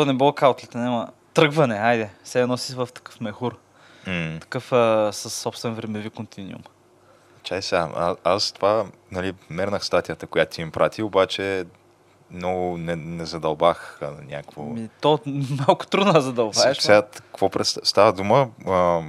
[0.00, 1.08] То не било каутлите, няма.
[1.34, 2.10] Тръгване, айде.
[2.24, 3.58] Все едно си в такъв мехур.
[4.06, 6.62] М- Такъв а, с собствен времеви континуум.
[7.42, 11.64] Чай сега, а, аз това, нали, мернах статията, която ти им прати, обаче
[12.30, 14.62] много не, не задълбах а, някакво...
[14.62, 15.18] Ми, то
[15.58, 16.76] малко трудно да задълбаеш.
[16.78, 17.80] С- Сега, какво преста...
[17.84, 18.48] става дума?
[18.66, 19.00] А,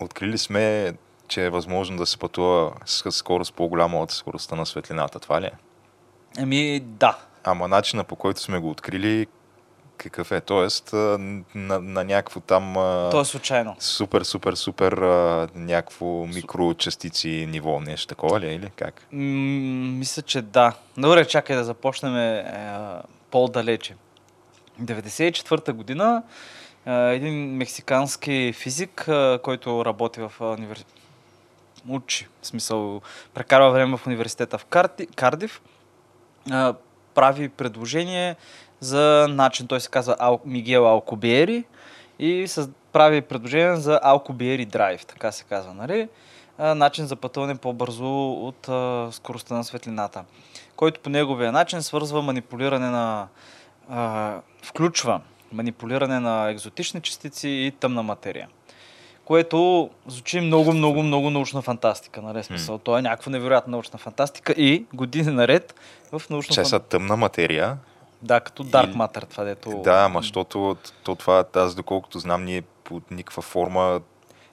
[0.00, 0.92] открили сме,
[1.28, 5.20] че е възможно да се пътува с скорост по-голяма от скоростта на светлината.
[5.20, 5.52] Това ли е?
[6.38, 7.18] Еми, да.
[7.44, 9.26] Ама начина по който сме го открили,
[10.02, 10.40] какъв е?
[10.40, 12.74] Тоест, на, на някакво там
[13.10, 13.76] То е случайно.
[13.78, 14.92] супер, супер, супер
[15.54, 19.06] някакво микрочастици ниво, нещо такова ли е или как?
[19.12, 19.18] М,
[19.98, 20.72] мисля, че да.
[20.96, 22.44] Добре, чакай да започнем е,
[23.30, 23.94] по-далече.
[24.80, 26.22] 94-та година
[26.86, 29.08] един мексикански физик,
[29.42, 30.92] който работи в университет,
[31.88, 33.00] учи, в смисъл,
[33.34, 35.62] прекарва време в университета в Карти, Кардив,
[37.14, 38.36] прави предложение
[38.82, 41.64] за начин, той се казва Ал, Мигел Алкобиери
[42.18, 46.08] и съз, прави предложение за Алкобиери драйв, така се казва, нали?
[46.58, 50.24] А, начин за пътуване по-бързо от а, скоростта на светлината,
[50.76, 53.28] който по неговия начин свързва манипулиране на...
[53.90, 55.20] А, включва
[55.52, 58.48] манипулиране на екзотични частици и тъмна материя.
[59.24, 62.42] Което звучи много, много, много научна фантастика, нали?
[62.42, 65.74] Смисъл, то е някаква невероятна научна фантастика и години наред
[66.12, 67.76] в научна Че са тъмна материя.
[68.22, 69.80] Да, като Dark Matter, това дето...
[69.84, 74.00] Да, ама защото то това, аз доколкото знам, ние под никаква форма,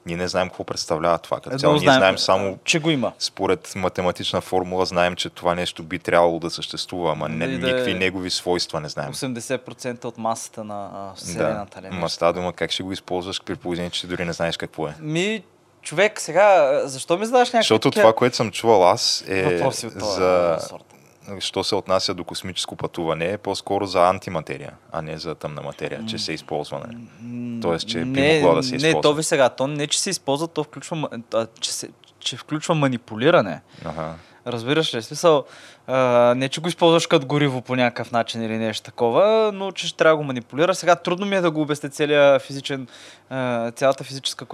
[0.06, 1.40] ние не знаем какво представлява това.
[1.40, 3.12] Като цяло, ние знаем само че го има.
[3.18, 7.66] според математична формула, знаем, че това нещо би трябвало да съществува, ама не, Дали да
[7.66, 9.12] никакви е- негови свойства не знаем.
[9.12, 11.80] 80% от масата на Вселената.
[11.80, 11.88] да.
[11.88, 11.94] Да.
[11.94, 14.94] Ма става дума как ще го използваш при положение, че дори не знаеш какво е.
[15.00, 15.42] Ми,
[15.82, 20.58] човек, сега, защо ми задаваш някакви Защото това, което съм чувал аз е за...
[20.68, 20.94] сорт?
[21.38, 26.06] Що се отнася до космическо пътуване, е по-скоро за антиматерия, а не за тъмна материя,
[26.08, 26.80] че се използва.
[26.88, 26.98] Не?
[27.22, 29.00] М, Тоест, че би не, могло да се Не, използва.
[29.00, 31.88] то ви сега, то не, че се използва, то включва, а, че, се,
[32.20, 33.60] че включва манипулиране.
[33.84, 34.14] Ага.
[34.46, 35.02] Разбираш ли?
[35.02, 35.44] Смисъл,
[35.86, 35.96] а,
[36.36, 39.96] не че го използваш като гориво по някакъв начин или нещо такова, но че ще
[39.96, 40.74] трябва да го манипулира.
[40.74, 42.88] Сега трудно ми е да го обясня целия физичен,
[43.30, 44.46] а, цялата физическа,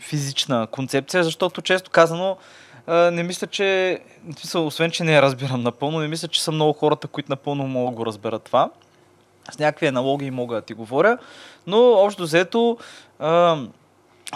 [0.00, 2.36] физична концепция, защото често казано
[2.88, 3.98] не мисля, че,
[4.38, 7.66] смисъл, освен, че не я разбирам напълно, не мисля, че са много хората, които напълно
[7.66, 8.70] могат да го разберат това.
[9.52, 11.18] С някакви аналогии мога да ти говоря,
[11.66, 12.78] но общо взето
[13.18, 13.58] а,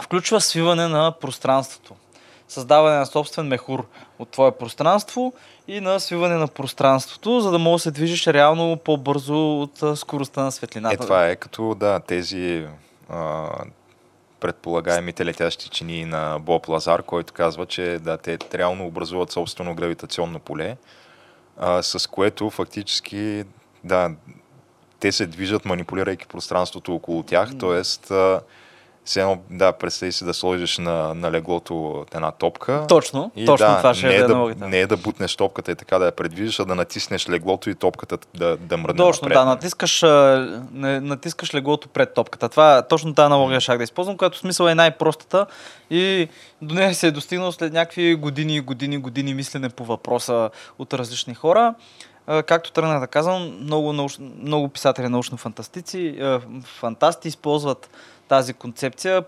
[0.02, 1.94] включва свиване на пространството
[2.52, 3.86] създаване на собствен мехур
[4.18, 5.32] от твое пространство
[5.68, 10.42] и на свиване на пространството, за да можеш да се движиш реално по-бързо от скоростта
[10.42, 10.94] на светлината.
[10.94, 12.66] Е, това е като, да, тези
[13.08, 13.48] а,
[14.42, 20.38] предполагаемите летящи чини на Боб Лазар, който казва, че да, те реално образуват собствено гравитационно
[20.38, 20.76] поле,
[21.56, 23.44] а, с което фактически,
[23.84, 24.10] да,
[25.00, 27.82] те се движат, манипулирайки пространството около тях, т.е.
[29.04, 32.84] все едно, да, представи си да сложиш на, на леглото от една топка.
[32.88, 34.68] Точно, И точно да, това ще не е да, аналогията.
[34.68, 37.74] не е да бутнеш топката и така да я предвижиш, а да натиснеш леглото и
[37.74, 39.38] топката да, да мръдне Точно, напред.
[39.38, 40.02] да, натискаш,
[40.72, 42.48] не, натискаш леглото пред топката.
[42.48, 45.46] Това точно тази аналогия ще да използвам, която смисъл е най-простата
[45.90, 46.28] и
[46.62, 51.34] до нея се е достигнал след някакви години, години, години мислене по въпроса от различни
[51.34, 51.74] хора.
[52.46, 53.92] Както тръгнах да казвам, много,
[54.38, 57.90] много писатели научно-фантастици, фантасти използват
[58.28, 59.24] тази концепция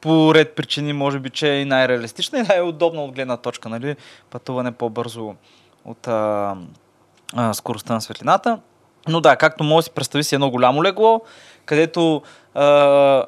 [0.00, 3.96] по, ред причини, може би, че е и най-реалистична и най-удобна от гледна точка, нали?
[4.30, 5.34] Пътуване по-бързо
[5.84, 6.56] от а,
[7.34, 8.60] а, скоростта на светлината.
[9.08, 11.22] Но да, както може да си представи си едно голямо легло,
[11.64, 12.22] където
[12.54, 13.24] а,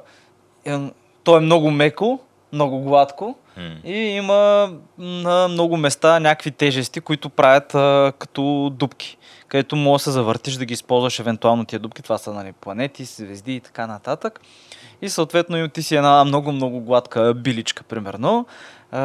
[0.64, 0.78] е,
[1.24, 2.20] то е много меко,
[2.52, 3.62] много гладко М.
[3.84, 9.16] и има на много места някакви тежести, които правят а, като дупки,
[9.48, 12.02] където може да се завъртиш да ги използваш евентуално тия дупки.
[12.02, 14.40] Това са нали, планети, звезди и така нататък.
[15.02, 18.46] и съответно и ти си една много-много гладка биличка, примерно.
[18.92, 19.00] А,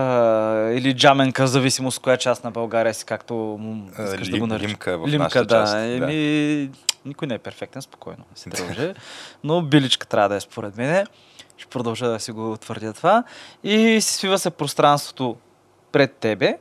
[0.69, 3.59] или джаменка, в зависимост коя част на България си, както
[4.05, 4.69] искаш да Лим- го наричаш.
[4.69, 5.55] лимка е в Лимка, да.
[5.55, 5.79] част, да.
[5.81, 6.69] Еми,
[7.05, 8.93] никой не е перфектен, спокойно си дължи.
[9.43, 11.05] Но биличка трябва да е според мен.
[11.57, 13.23] Ще продължа да си го твърдя това.
[13.63, 15.35] И си свива се пространството
[15.91, 16.57] пред тебе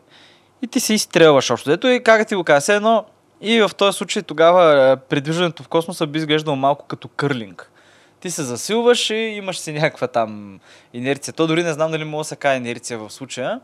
[0.62, 1.73] и ти си изстрелваш общо.
[1.73, 3.05] Ето и как ти го все едно
[3.41, 7.70] и в този случай тогава е, придвижването в космоса би изглеждало малко като кърлинг.
[8.20, 10.61] Ти се засилваш и имаш си някаква там
[10.93, 11.35] инерция.
[11.35, 13.61] То дори не знам дали мога да се каже инерция в случая,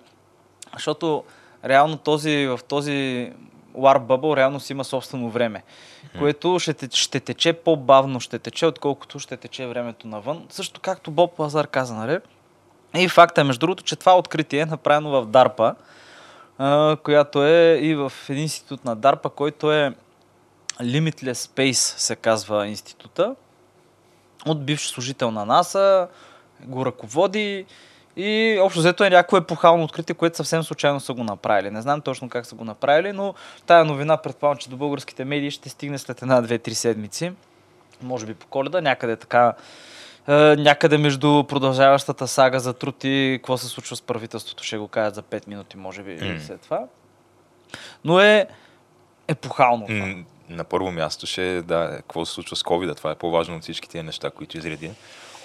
[0.74, 1.24] защото
[1.64, 3.30] реално този, в този
[3.78, 5.62] Warp Bubble реално си има собствено време,
[6.18, 10.46] което ще, ще тече по-бавно, ще тече, отколкото ще тече времето навън.
[10.48, 12.18] Също както Боб Лазар каза, нали?
[12.94, 15.74] И факта е, между другото, че това откритие е направено в DARPA,
[16.96, 19.94] която е и в един институт на DARPA, който е
[20.80, 23.34] Limitless Space, се казва института.
[24.46, 26.08] От бивш служител на НАСА,
[26.60, 27.66] го ръководи
[28.16, 31.70] и общо взето е някакво епохално откритие, което съвсем случайно са го направили.
[31.70, 33.34] Не знам точно как са го направили, но
[33.66, 37.32] тая новина предполагам, че до българските медии ще стигне след една, две, три седмици.
[38.02, 39.54] Може би по коледа, някъде така
[40.28, 44.88] е, някъде между продължаващата сага за труд и какво се случва с правителството, ще го
[44.88, 46.40] кажат за 5 минути, може би, М.
[46.40, 46.84] след това.
[48.04, 48.46] Но е
[49.28, 49.86] епохално.
[49.86, 50.06] това.
[50.06, 53.56] М, На първо място ще е, да, какво се случва с COVID, това е по-важно
[53.56, 54.90] от всички тия неща, които изреди.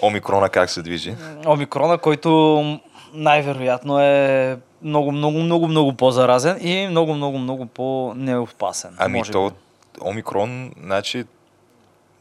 [0.02, 1.14] Омикрона как се движи.
[1.46, 2.80] Омикрона, който
[3.12, 8.96] най-вероятно е много, много, много, много по-заразен и много, много, много по-неопасен.
[8.98, 9.56] Ами може то, би.
[10.00, 11.24] Омикрон, значи,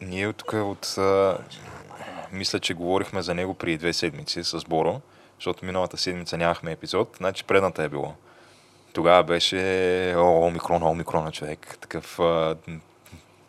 [0.02, 0.96] ние тук от...
[0.98, 1.38] А,
[2.32, 5.02] мисля, че говорихме за него преди две седмици с Боро,
[5.40, 8.14] защото миналата седмица нямахме епизод, значи предната е било.
[8.94, 11.78] Тогава беше о, Омикрон, Омикрона човек.
[11.82, 12.56] Такъв а,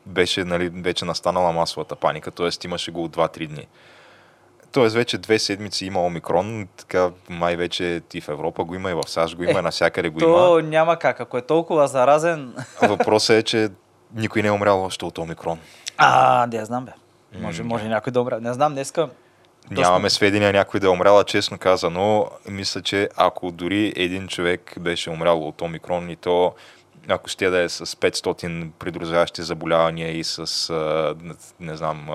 [0.07, 2.49] беше, нали, вече настанала масовата паника, т.е.
[2.65, 3.67] имаше го от 2-3 дни.
[4.73, 8.95] Тоест вече две седмици има Омикрон, така май вече и в Европа го има, и
[8.95, 10.35] в САЩ го има, Е, навсякъде го има.
[10.35, 11.21] То няма как.
[11.21, 12.55] Ако е толкова заразен...
[12.83, 13.69] Въпросът е, че
[14.15, 15.59] никой не е умрял още от Омикрон.
[15.97, 16.93] А, да я знам, бе.
[17.39, 18.41] Може, може някой да умре.
[18.41, 19.09] Не знам, днеска...
[19.71, 25.11] Нямаме сведения някой да е умрял, честно казано, мисля, че ако дори един човек беше
[25.11, 26.55] умрял от Омикрон и то
[27.09, 30.75] ако ще да е с 500 придружаващи заболявания и с,
[31.61, 32.09] не, знам,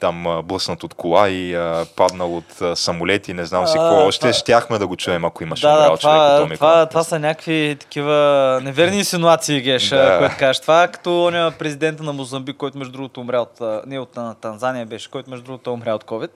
[0.00, 4.06] там блъснат от кола и а, паднал от а, самолет и не знам си какво.
[4.06, 6.56] Още това- щяхме да го чуем, ако имаше Да, умрял да, човек от това, Омикрон.
[6.56, 8.14] това, това са някакви такива
[8.62, 10.18] неверни инсинуации, Геш, Да.
[10.18, 10.60] което кажеш.
[10.60, 14.08] Това е като оня президента на Мозамбик, който между другото умря от, не от
[14.40, 16.30] Танзания беше, който между другото умря от COVID,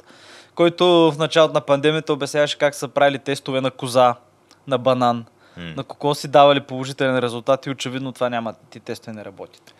[0.54, 4.14] който в началото на пандемията обясняваше как са правили тестове на коза,
[4.66, 5.24] на банан,
[5.56, 9.73] на кокос си давали положителен резултат и очевидно това няма, ти тестове не работят.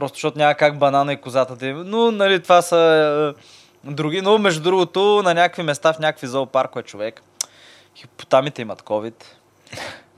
[0.00, 1.84] Просто защото няма как банана и козата да има.
[1.84, 3.34] Но, нали, това са
[3.84, 4.20] е, други.
[4.20, 7.22] Но, между другото, на някакви места, в някакви зоопаркове човек,
[7.96, 9.14] хипотамите имат COVID,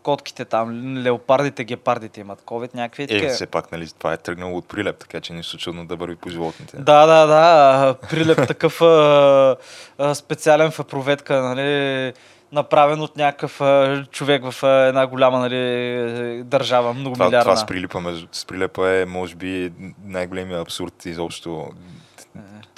[0.03, 4.69] котките там, леопардите, гепардите имат COVID, някакви Е, все пак, нали, това е тръгнало от
[4.69, 6.77] прилеп, така че нищо чудно да върви по животните.
[6.77, 7.95] Да, да, да.
[8.11, 9.57] Прилеп такъв а,
[9.99, 12.13] а, специален в проветка, нали,
[12.53, 17.45] направен от някакъв а, човек в а, една голяма нали, държава, много Това, милиарна.
[17.45, 19.73] това с, прилипа, между- с прилепа е, може би,
[20.05, 21.69] най-големия абсурд изобщо.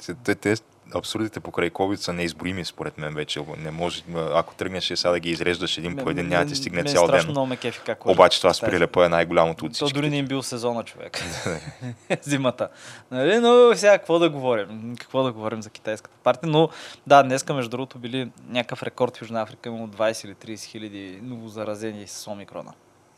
[0.05, 0.55] Те, те, те
[0.95, 3.39] абсурдите покрай COVID са неизброими, според мен вече.
[3.57, 4.03] Не може,
[4.33, 7.03] ако тръгнеш сега да ги изреждаш един по един, няма да ти стигне Мен цял
[7.05, 7.31] страшно ден.
[7.31, 9.93] много ме кефи как Обаче това с прилепа е най-голямото от То всички.
[9.93, 11.23] дори не им бил сезона, човек.
[12.21, 12.69] Зимата.
[13.11, 13.39] Нали?
[13.39, 14.95] Но сега какво да говорим?
[14.99, 16.49] Какво да говорим за китайската партия?
[16.49, 16.69] Но
[17.07, 21.19] да, днеска между другото били някакъв рекорд в Южна Африка, имало 20 или 30 хиляди
[21.23, 22.73] ново заразени с омикрона.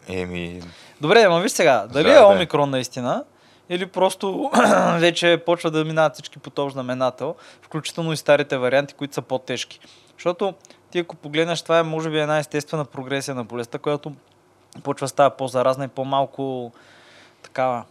[0.10, 0.62] Еми,
[1.02, 2.26] Добре, ама виж сега, дали Да, е да.
[2.28, 3.24] омикрон наистина,
[3.70, 4.52] или просто
[5.00, 9.80] вече почва да минават всички по този знаменател, включително и старите варианти, които са по-тежки.
[10.14, 10.54] Защото
[10.92, 14.12] ти ако погледнеш, това е може би една естествена прогресия на болестта, която
[14.84, 16.72] почва става по-заразна и по-малко
[17.42, 17.84] такава.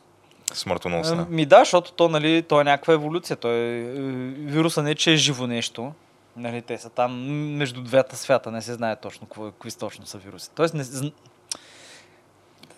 [0.53, 1.27] смъртоносна.
[1.31, 3.37] Ми да, защото то, нали, то е някаква еволюция.
[3.37, 3.85] Той, е, е,
[4.31, 5.93] вируса не че е живо нещо.
[6.37, 7.13] Нали, те са там
[7.57, 10.51] между двата свята, не се знае точно какво, какви точно са вируси.
[10.55, 10.85] Тоест, не,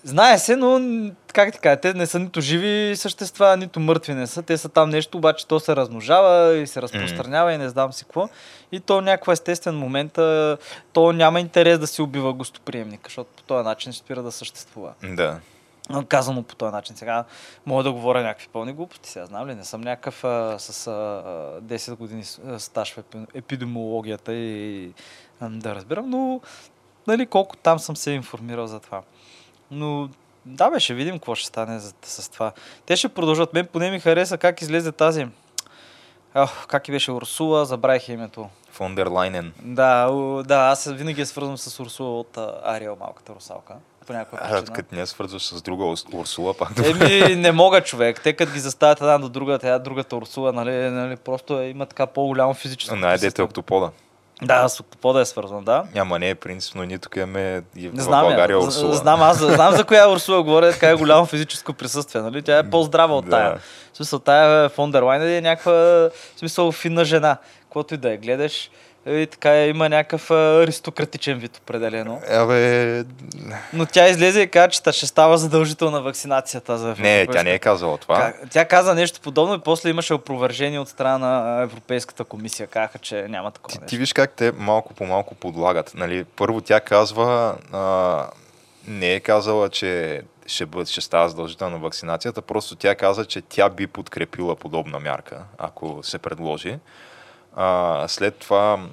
[0.04, 0.80] знае се, но
[1.32, 4.42] как ти кажа, те не са нито живи същества, нито мъртви не са.
[4.42, 8.04] Те са там нещо, обаче то се размножава и се разпространява и не знам си
[8.04, 8.28] какво.
[8.72, 10.12] И то някаква естествен момент,
[10.92, 14.92] то няма интерес да си убива гостоприемника, защото по този начин ще спира да съществува.
[15.02, 15.40] Да.
[16.08, 16.96] Казано по този начин.
[16.96, 17.24] Сега
[17.66, 19.10] мога да говоря някакви пълни глупости.
[19.10, 22.24] Сега знам ли, не съм някакъв а, с а, а, 10 години
[22.58, 24.92] стаж в епи- епидемиологията и
[25.40, 26.40] а, да разбирам, но
[27.06, 29.02] нали, колко там съм се информирал за това.
[29.70, 30.08] Но
[30.46, 32.52] да, бе, ще видим какво ще стане за, с това.
[32.86, 33.54] Те ще продължат.
[33.54, 35.26] Мен поне ми хареса как излезе тази
[36.34, 38.48] Ох, как и беше Урсула, забравих името.
[38.72, 39.52] Фондер Лайнен.
[39.62, 40.10] Да,
[40.46, 43.74] да, аз винаги я свързвам с Урсула от а, Ариел, малката русалка.
[44.06, 44.76] По някаква А, причина.
[44.76, 48.20] като не свързваш с друга Урсула, пак да Еми, не мога човек.
[48.22, 52.06] Те като ги заставят една до друга, тя другата Урсула, нали, нали просто има така
[52.06, 52.96] по-голямо физическо.
[52.96, 53.90] Най-дете октопода.
[54.42, 55.84] Да, с октопода е свързван, да.
[55.94, 58.94] Няма не е принципно, ние тук имаме и в знам, България Урсула.
[58.94, 62.42] знам, аз знам за коя Урсула говоря, така е голямо физическо присъствие, нали?
[62.42, 63.30] Тя е по-здрава от Да.
[63.30, 63.58] тая.
[63.92, 67.36] В смисъл, тая Фондерлайн е някаква, в смисъл, финна жена.
[67.62, 68.70] Каквото и да я гледаш,
[69.08, 72.20] и така е, има някакъв аристократичен вид определено.
[72.30, 73.04] Абе,
[73.72, 77.58] Но тя излезе и каза, че ще става задължителна вакцинацията за не, тя не е
[77.58, 78.16] казала това.
[78.16, 82.66] Как- Тя каза нещо подобно и после имаше опровержение от страна на Европейската комисия.
[82.66, 85.92] Казаха, че няма такова Ти, ти виж как те малко по малко подлагат.
[85.94, 86.24] Нали?
[86.24, 88.26] Първо тя казва, а,
[88.86, 93.68] не е казала, че ще, бъде, ще става задължителна вакцинацията, просто тя каза, че тя
[93.68, 96.78] би подкрепила подобна мярка, ако се предложи.
[97.60, 98.88] А, след това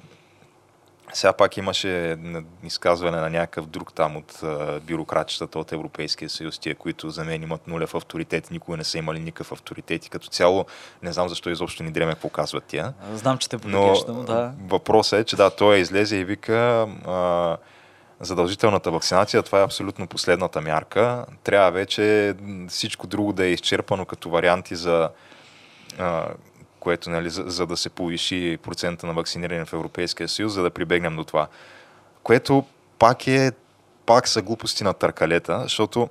[1.12, 2.18] сега пак имаше
[2.64, 4.40] изказване на някакъв друг там от
[4.82, 9.18] бюрократчетата от Европейския съюз, тия, които за мен имат нулев авторитет, никога не са имали
[9.18, 10.66] никакъв авторитет и като цяло
[11.02, 12.94] не знам защо изобщо ни дреме показват тия.
[13.14, 13.94] Знам, че те но
[14.26, 14.52] да.
[14.68, 17.56] въпросът е, че да, той излезе и вика а,
[18.20, 21.26] задължителната вакцинация, това е абсолютно последната мярка.
[21.44, 22.34] Трябва вече
[22.68, 25.10] всичко друго да е изчерпано като варианти за
[25.98, 26.28] а,
[26.86, 30.70] което, нали, за, за да се повиши процента на вакциниране в Европейския съюз, за да
[30.70, 31.48] прибегнем до това.
[32.22, 32.64] Което
[32.98, 33.52] пак е,
[34.06, 36.08] пак са глупости на търкалета, защото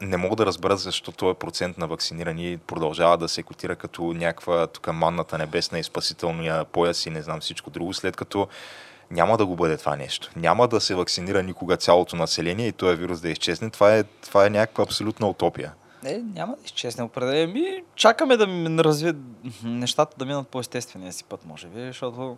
[0.00, 4.66] не мога да разбера защо този процент на вакцинирани продължава да се котира като някаква
[4.66, 8.48] тук манната небесна и спасителния пояс и не знам всичко друго, след като
[9.10, 10.30] няма да го бъде това нещо.
[10.36, 13.70] Няма да се вакцинира никога цялото население и този вирус да изчезне.
[13.70, 15.72] Това е, това е някаква абсолютна утопия.
[16.02, 17.52] Не, няма да изчезне определено.
[17.52, 19.16] Ми, чакаме да ми развият
[19.64, 22.36] нещата да минат по естествения си път, може би, защото...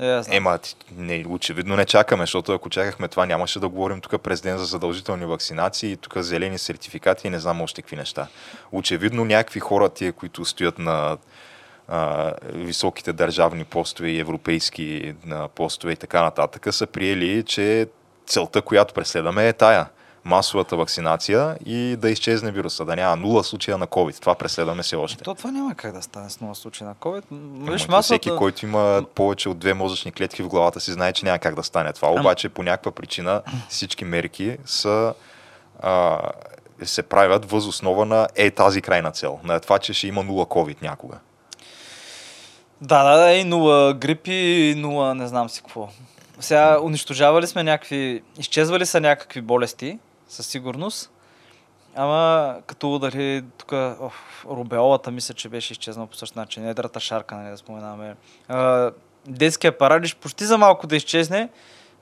[0.00, 0.20] Е.
[0.30, 0.58] Ема,
[0.96, 4.64] не, очевидно не чакаме, защото ако чакахме това, нямаше да говорим тук през ден за
[4.64, 8.26] задължителни вакцинации тук зелени сертификати и не знам още какви неща.
[8.72, 11.16] Очевидно някакви хора, тия, които стоят на
[11.88, 17.88] а, високите държавни постове и европейски на постове и така нататък, са приели, че
[18.26, 19.86] целта, която преследваме е тая
[20.26, 24.20] масовата вакцинация и да изчезне вируса, да няма нула случая на COVID.
[24.20, 25.24] Това преследваме се още.
[25.24, 27.22] То това няма как да стане с нова случай на COVID.
[27.72, 28.02] Виж, масата...
[28.02, 31.54] Всеки, който има повече от две мозъчни клетки в главата си, знае, че няма как
[31.54, 32.10] да стане това.
[32.10, 35.14] Обаче по някаква причина всички мерки са,
[35.80, 36.20] а,
[36.82, 39.40] се правят въз основа на е тази крайна цел.
[39.44, 41.18] На това, че ще има нула COVID някога.
[42.80, 45.88] Да, да, да, и нула грипи, и нула не знам си какво.
[46.40, 51.10] Сега унищожавали сме някакви, изчезвали са някакви болести, със сигурност.
[51.94, 53.72] Ама като дали тук
[54.44, 58.16] рубеолата мисля, че беше изчезнал по същия начин, едрата шарка, нали да споменаваме.
[58.48, 58.90] А,
[59.26, 61.48] детския паралич почти за малко да изчезне,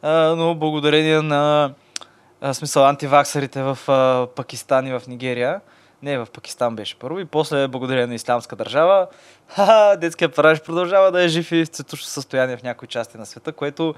[0.02, 1.74] а, но благодарение на
[2.40, 5.60] а, смисъл антиваксарите в а, Пакистан и в Нигерия,
[6.02, 9.06] не, в Пакистан беше първо и после благодарение на Исламска държава,
[9.48, 13.26] ха, детския паралич продължава да е жив и в цветущо състояние в някои части на
[13.26, 13.94] света, което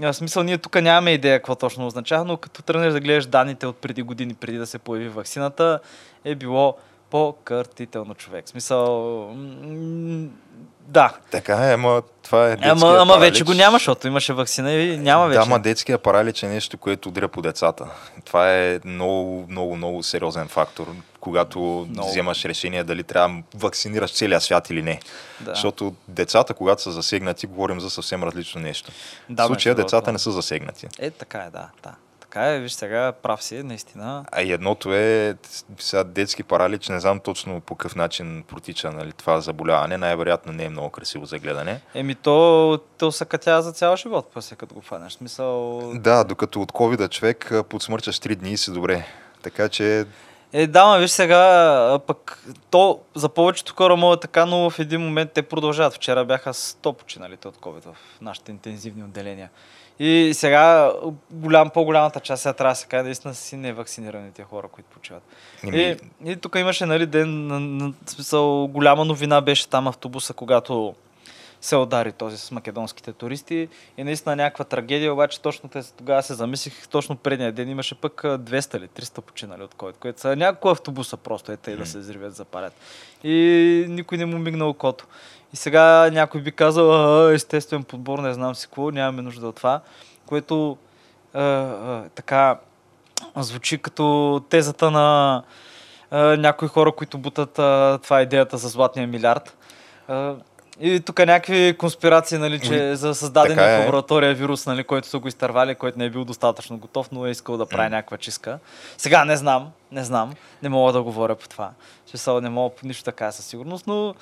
[0.00, 3.66] в смисъл ние тук нямаме идея какво точно означава, но като тръгнеш да гледаш данните
[3.66, 5.80] от преди години, преди да се появи ваксината,
[6.24, 6.76] е било
[7.10, 8.46] по-къртително човек.
[8.46, 9.36] В смисъл,
[10.80, 11.16] да.
[11.30, 14.96] Така е, ама това е детския Ама, ама вече го няма, защото имаше вакцина и
[14.96, 15.38] няма вече.
[15.38, 17.86] Да, ама детския паралич е нещо, което удря по децата.
[18.24, 20.86] Това е много, много, много сериозен фактор,
[21.28, 22.08] когато Много.
[22.08, 25.00] вземаш решение дали трябва да вакцинираш целия свят или не.
[25.40, 25.50] Да.
[25.50, 28.92] Защото децата, когато са засегнати, говорим за съвсем различно нещо.
[29.30, 30.12] Да, в случая децата другото.
[30.12, 30.86] не са засегнати.
[30.98, 31.94] Е, така е, да, да.
[32.20, 34.24] Така е, виж сега, прав си, наистина.
[34.32, 35.36] А и едното е
[35.78, 39.96] сега детски паралич, не знам точно по какъв начин протича нали, това заболяване.
[39.96, 41.80] Най-вероятно не е много красиво за гледане.
[41.94, 45.12] Еми то, то се катя за цял живот, после като го фанеш.
[45.12, 45.82] В Смисъл...
[45.94, 49.06] Да, докато от covid човек подсмърчаш 3 дни и си добре.
[49.42, 50.04] Така че
[50.52, 55.00] Е, да, ма виж сега, пък то за повечето хора е така, но в един
[55.00, 55.94] момент те продължават.
[55.94, 59.50] Вчера бяха 100 починалите от COVID в нашите интензивни отделения.
[59.98, 60.92] И сега
[61.30, 65.22] голям, по-голямата част, сега трябва да се каже, наистина си невакцинираните хора, които почиват.
[65.64, 69.88] Еми, И, и тук имаше нали, ден, на, на, в смисъл, голяма новина беше там
[69.88, 70.94] автобуса, когато
[71.60, 73.68] се удари този с македонските туристи.
[73.96, 78.24] И наистина някаква трагедия, обаче точно те, тогава се замислих, точно предния ден имаше пък
[78.24, 81.86] а, 200 или 300 починали от COVID, което са няколко автобуса просто, ете и да
[81.86, 82.72] се взривят, запалят.
[83.24, 85.06] И никой не му мигна окото.
[85.52, 89.56] И сега някой би казал, «А, естествен подбор, не знам си какво, нямаме нужда от
[89.56, 89.80] това,
[90.26, 90.76] което
[91.34, 92.58] а, а, така
[93.36, 95.42] звучи като тезата на
[96.10, 99.56] а, някои хора, които бутат а, това е идеята за златния милиард.
[100.80, 103.78] И тук някакви конспирации, нали, че за създаден в е.
[103.78, 107.30] лаборатория вирус, нали, който са го изтървали, който не е бил достатъчно готов, но е
[107.30, 108.58] искал да прави някаква чистка.
[108.98, 110.32] Сега не знам, не знам,
[110.62, 111.70] не мога да говоря по това.
[112.06, 114.14] Смисъл, не мога по нищо така със сигурност, но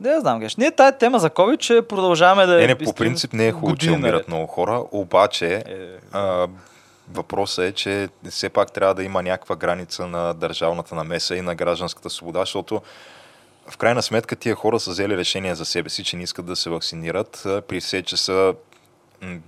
[0.00, 0.56] не знам, геш.
[0.56, 3.76] Ние тая тема за COVID, че продължаваме да Не, не, по принцип не е хубаво,
[3.76, 5.62] че умират много хора, обаче Е,
[6.12, 6.48] а,
[7.12, 11.54] въпросът е, че все пак трябва да има някаква граница на държавната намеса и на
[11.54, 12.82] гражданската свобода, защото
[13.70, 16.56] в крайна сметка тия хора са взели решение за себе си, че не искат да
[16.56, 18.54] се вакцинират, при все, че са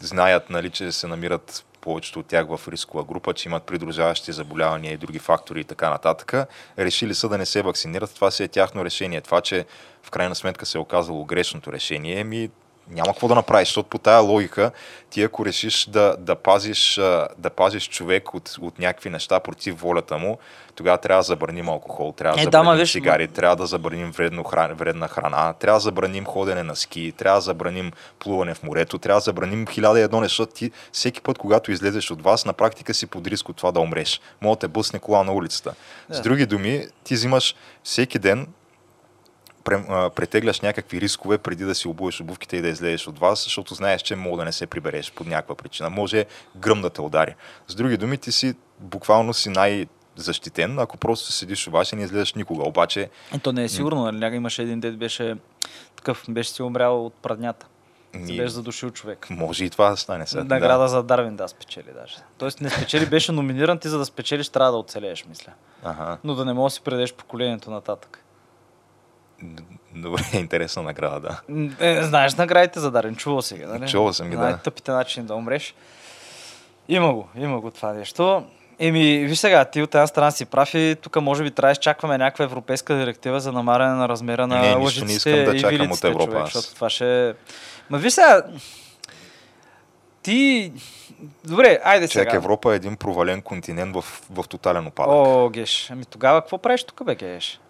[0.01, 4.93] знаят, нали, че се намират повечето от тях в рискова група, че имат придружаващи заболявания
[4.93, 6.49] и други фактори и така нататък.
[6.79, 8.15] Решили са да не се вакцинират.
[8.15, 9.21] Това си е тяхно решение.
[9.21, 9.67] Това, че
[10.03, 12.51] в крайна сметка се е оказало грешното решение, ми
[12.91, 14.71] няма какво да направиш, защото по тая логика
[15.11, 16.95] ти ако решиш да, да, пазиш,
[17.39, 20.39] да пазиш човек от, от някакви неща против волята му,
[20.75, 23.67] тогава трябва да забраним алкохол, трябва да Е, да, забраним ма виж, цигари, трябва да
[23.67, 28.55] забраним вредно хран, вредна храна, трябва да забраним ходене на ски, трябва да забраним плуване
[28.55, 32.23] в морето, трябва да забраним хиляда и едно защото ти всеки път, когато излезеш от
[32.23, 34.21] вас, на практика си под риск от това да умреш.
[34.41, 35.75] Мога да те бъсне кола на улицата.
[36.09, 36.23] С Да.
[36.23, 38.47] други думи, ти взимаш всеки ден
[40.15, 44.03] претегляш някакви рискове преди да си обуеш обувките и да излезеш от вас, защото знаеш,
[44.03, 45.91] че мога да не се прибереш под някаква причина.
[45.91, 46.25] Може
[46.57, 47.35] гръм да те удари.
[47.69, 52.35] С други думи, ти си буквално си най- защитен, ако просто седиш и не излезеш
[52.35, 52.69] никога.
[52.69, 54.37] Обаче, И то не е сигурно, нали?
[54.37, 55.37] Имаше един дед, беше
[55.97, 57.67] такъв, беше си умрял от праднята.
[58.13, 59.27] Се Ни- беше задушил човек.
[59.31, 60.45] може и това да стане сега.
[60.45, 62.17] Награда за Дарвин да спечели даже.
[62.39, 65.53] Тоест не спечели, беше номиниран ти за да спечелиш, трябва да оцелееш, мисля.
[65.83, 65.89] Да.
[65.91, 66.19] Ага.
[66.25, 68.25] Но да не можеш да си предеш поколението нататък.
[69.95, 71.41] Добре, интересна награда, да.
[71.81, 73.89] Е, знаеш наградите за Дарвин, чувал си ги, нали?
[73.89, 74.43] Чувал съм ги, да.
[74.43, 75.75] Най-тъпите начини да умреш.
[76.89, 78.45] Има го, има го това нещо.
[78.79, 81.73] Еми, виж сега, ти от една страна си прав и тук може би трябва да
[81.73, 85.57] изчакваме някаква европейска директива за намаляне на размера на Не, нищо не лъжиците искам да
[85.57, 87.35] и чакам от Европа, човек, защото това ще...
[87.91, 88.43] Ма виж сега,
[90.23, 90.73] ти...
[91.45, 92.37] Добре, айде Човек, сега.
[92.37, 95.15] Европа е един провален континент в, в тотален опадък.
[95.15, 97.61] О, Геш, ами тогава какво правиш тук, бе, Геш?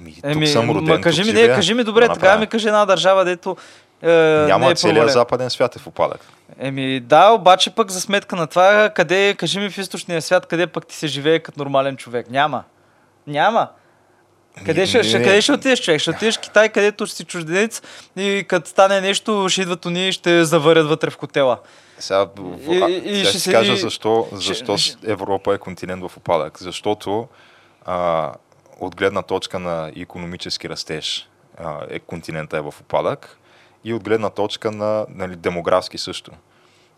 [0.00, 2.40] Ми, Еми, тук съм роден, ма кажи ми, не, кажи ми, добре, тогава направя?
[2.40, 3.56] ми кажи една държава, дето
[4.02, 4.12] е,
[4.48, 6.20] Няма не е целият западен свят е в опадък.
[6.58, 10.66] Еми да, обаче пък за сметка на това, къде, кажи ми в източния свят, къде
[10.66, 12.30] пък ти се живее като нормален човек?
[12.30, 12.62] Няма.
[13.26, 13.68] Няма.
[14.66, 15.24] Къде Ми, ще, ще, не.
[15.24, 16.00] къде ще отидеш, човек?
[16.00, 17.82] Ще отидеш в Китай, където ще си чужденец
[18.16, 21.58] и като стане нещо, ще идват уния и ще заварят вътре в котела.
[21.98, 22.26] Сега,
[22.70, 26.02] И- а, и- сега ще ще ти кажа защо, ще- защо ще- Европа е континент
[26.02, 26.58] в опадък.
[26.58, 27.28] Защото
[27.86, 28.32] а,
[28.80, 31.28] от гледна точка на економически растеж
[31.88, 33.38] е, континента е в опадък
[33.84, 36.30] и от гледна точка на нали, демографски също.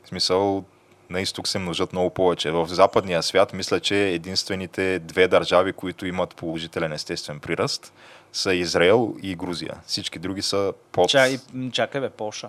[0.04, 0.64] В смисъл,
[1.10, 2.50] на изток се множат много повече.
[2.50, 7.92] В западния свят мисля, че единствените две държави, които имат положителен естествен приръст,
[8.32, 9.74] са Израел и Грузия.
[9.86, 11.38] Всички други са под Ча, и,
[11.72, 12.48] чакай бе, Полша.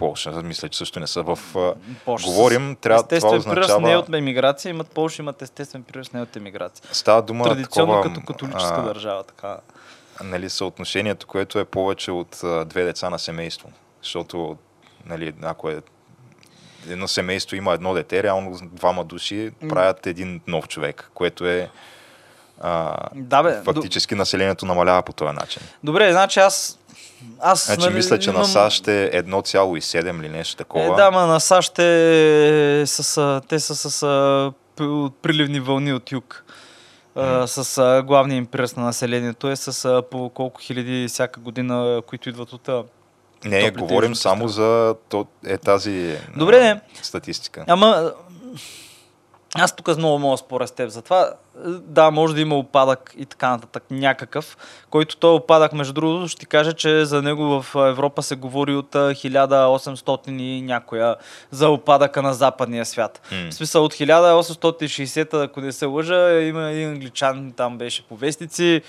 [0.00, 0.30] Полша.
[0.30, 1.38] Мисля, че също не са в...
[2.04, 3.80] Полша Говорим, трябва това естествен приръст означава...
[3.80, 6.84] не е от емиграция, имат Полша, имат естествен приръст не е от емиграция.
[6.92, 9.56] Става дума Традиционно такова, като католическа а, държава, така.
[10.24, 13.68] Нали, съотношението, което е повече от а, две деца на семейство.
[14.02, 14.56] Защото,
[15.06, 15.80] нали, ако е
[16.88, 21.70] едно семейство има едно дете, реално двама души правят един нов човек, което е
[22.60, 25.62] а, Да, бе, фактически населението намалява по този начин.
[25.84, 26.78] Добре, значи аз...
[27.40, 30.84] Аз, Значи нали, мисля, че на имам- САЩ е 1,7 или нещо такова.
[30.84, 34.06] Е, да, ма на САЩ е с, а, те са с
[35.22, 36.44] приливни вълни от юг.
[37.14, 41.40] А, с а, главния им приръст на населението е с а, по колко хиляди всяка
[41.40, 42.68] година, които идват от...
[43.44, 47.64] Не, говорим само за то, е тази Добре, а, статистика.
[47.68, 48.12] Ама
[49.54, 50.90] аз тук много мога споря с теб.
[50.90, 51.32] Затова,
[51.66, 54.56] да, може да има опадък и така нататък, някакъв,
[54.90, 58.74] който той опадък, между другото, ще ти кажа, че за него в Европа се говори
[58.74, 61.16] от а, 1800 и някоя
[61.50, 63.20] за опадъка на западния свят.
[63.32, 63.50] М.
[63.50, 68.82] В смисъл от 1860, ако не се лъжа, има един англичан, там беше по вестници.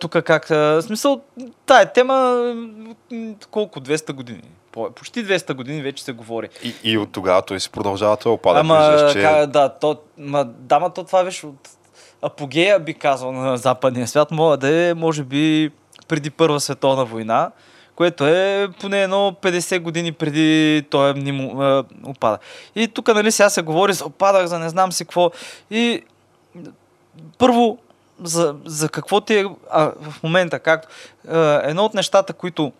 [0.00, 0.48] Тук как...
[0.48, 1.20] В смисъл,
[1.66, 2.48] тая тема
[3.50, 3.80] колко?
[3.80, 4.42] 200 години.
[4.74, 6.48] По- Почти 200 години вече се говори.
[6.62, 8.60] И, и от тогава той си продължава този опадък.
[8.60, 9.22] Ама, Виждаш, че...
[9.22, 11.68] ка, да, то, ма, да, ма то това беше от
[12.22, 14.30] апогея, би казал, на западния свят.
[14.30, 15.70] Мога да е, може би,
[16.08, 17.50] преди Първа световна война,
[17.96, 22.38] което е поне едно 50 години преди той мнимо, е, опада.
[22.74, 25.30] И тук, нали, сега се говори за опадък, за не знам си какво.
[25.70, 26.02] И
[27.38, 27.78] първо,
[28.22, 30.88] за, за какво ти е а, в момента, както
[31.28, 32.72] е, едно от нещата, които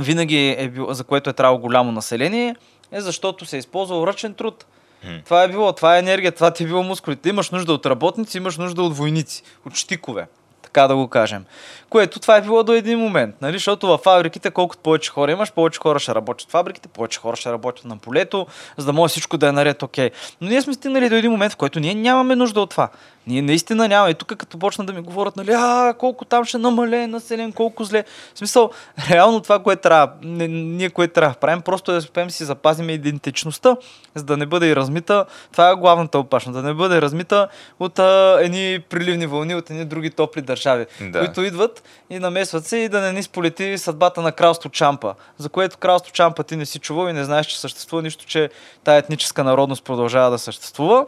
[0.00, 2.56] винаги е било, за което е трябвало голямо население,
[2.92, 4.64] е защото се е използвал ръчен труд.
[5.04, 5.20] М.
[5.24, 7.28] Това е било, това е енергия, това ти е било мускулите.
[7.28, 10.26] Имаш нужда от работници, имаш нужда от войници, от щикове.
[10.62, 11.44] така да го кажем.
[11.90, 13.56] Което това е било до един момент, нали?
[13.56, 17.36] защото във фабриките колкото повече хора имаш, повече хора ще работят в фабриките, повече хора
[17.36, 20.10] ще работят на полето, за да може всичко да е наред окей.
[20.40, 22.88] Но ние сме стигнали до един момент, в който ние нямаме нужда от това.
[23.28, 24.10] Ние наистина нямаме.
[24.10, 27.84] И тук като почна да ми говорят, нали, а, колко там ще намалее населен, колко
[27.84, 28.04] зле.
[28.34, 28.70] В смисъл,
[29.10, 32.90] реално това, което трябва, ние което трябва да правим, просто е да успеем си запазим
[32.90, 33.76] идентичността,
[34.14, 35.24] за да не бъде и размита.
[35.52, 37.48] Това е главната опашна, да не бъде размита
[37.80, 41.18] от а, едни приливни вълни, от едни други топли държави, да.
[41.18, 45.48] които идват и намесват се и да не ни сполети съдбата на кралство Чампа, за
[45.48, 48.50] което кралство Чампа ти не си чувал и не знаеш, че съществува нищо, че
[48.84, 51.06] тая етническа народност продължава да съществува.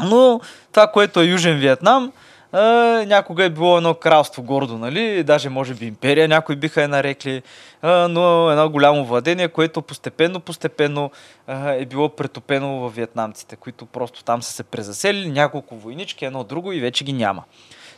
[0.00, 0.40] Но
[0.72, 2.12] това, което е Южен Виетнам,
[2.54, 2.58] е,
[3.06, 5.22] някога е било едно кралство гордо, нали?
[5.24, 7.42] Даже може би империя, някои биха е нарекли, е,
[7.82, 11.10] но едно голямо владение, което постепенно, постепенно
[11.48, 16.44] е, е било претопено в вьетнамците, които просто там са се презаселили, няколко войнички, едно
[16.44, 17.42] друго и вече ги няма.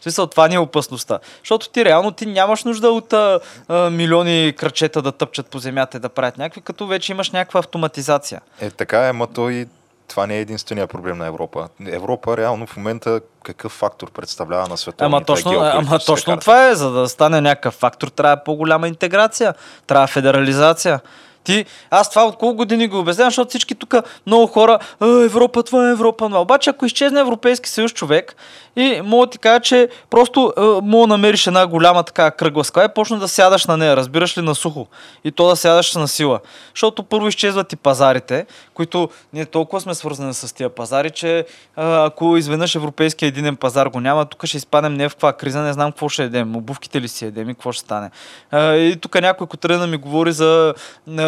[0.01, 1.19] Смисъл, това ни е опасността.
[1.39, 3.41] Защото ти реално ти нямаш нужда от а,
[3.91, 8.41] милиони кръчета да тъпчат по земята и да правят някакви, като вече имаш някаква автоматизация.
[8.61, 9.67] Е, така е, ма то и
[10.09, 11.69] това не е единствения проблем на Европа.
[11.87, 15.05] Европа реално в момента какъв фактор представлява на света?
[15.05, 16.41] Ама точно, ама точно карта.
[16.41, 19.55] това е, за да стане някакъв фактор, трябва по-голяма интеграция,
[19.87, 21.01] трябва федерализация.
[21.45, 23.95] Ти, аз това от колко години го обяснявам, защото всички тук
[24.27, 26.29] много хора, Европа, това е Европа.
[26.29, 28.37] Но обаче, ако изчезне Европейски съюз човек
[28.77, 32.95] и мога ти кажа, че просто е, мога намериш една голяма така кръгла скала и
[32.95, 34.87] почна да сядаш на нея, разбираш ли, на сухо.
[35.25, 36.41] И то да сядаш на сила.
[36.75, 41.45] Защото първо изчезват и пазарите, които ние толкова сме свързани с тия пазари, че е,
[41.77, 45.73] ако изведнъж европейския единен пазар го няма, тук ще изпадем не в каква криза, не
[45.73, 46.57] знам какво ще едем.
[46.57, 48.11] Обувките ли си едем и какво ще стане.
[48.53, 50.75] Е, и тук някой, тръгна ми говори за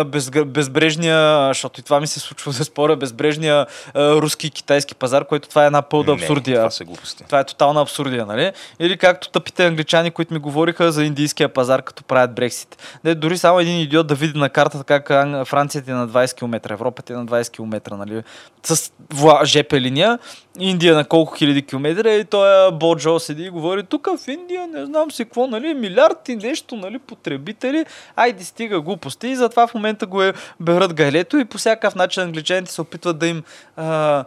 [0.07, 3.67] без, безбрежния, защото и това ми се случва да споря, безбрежния
[3.97, 6.57] руски и китайски пазар, който това е една пълна абсурдия.
[6.57, 8.53] това са глупости това е тотална абсурдия, нали?
[8.81, 13.01] Или както тъпите англичани, които ми говориха за индийския пазар, като правят Брексит.
[13.05, 15.09] Не, дори само един идиот да види на картата как
[15.47, 18.23] Франция е на 20 км, Европа е на 20 км, нали?
[18.63, 18.91] С
[19.45, 20.19] ЖП линия,
[20.59, 24.87] Индия на колко хиляди километра и той Боджо седи и говори, тук в Индия не
[24.87, 29.75] знам си какво, нали, милиард и нещо, нали, потребители, айде стига глупости и затова в
[29.75, 33.43] момента го е берат галето и по всякакъв начин англичаните се опитват да им
[33.77, 34.25] а,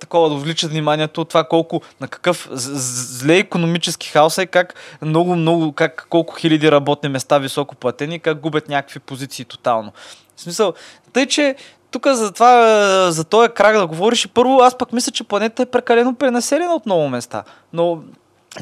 [0.00, 5.36] такова да увличат вниманието от това колко, на какъв зле економически хаос е, как много,
[5.36, 9.92] много, как колко хиляди работни места високо платени, как губят някакви позиции тотално.
[10.36, 10.74] В смисъл,
[11.12, 11.56] тъй, че
[11.94, 15.66] тук за това, за този крак да говориш първо аз пък мисля, че планета е
[15.66, 17.42] прекалено пренаселена от много места.
[17.72, 17.98] Но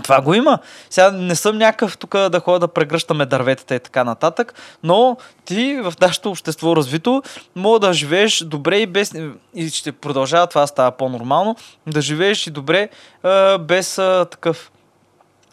[0.03, 0.59] това го има.
[0.91, 5.81] Сега не съм някакъв тук да ходя да прегръщаме дърветата и така нататък, но ти
[5.83, 7.23] в нашето общество развито
[7.57, 9.13] мога да живееш добре и без...
[9.55, 12.89] И ще продължава това става по-нормално, да живееш и добре
[13.61, 13.95] без
[14.31, 14.71] такъв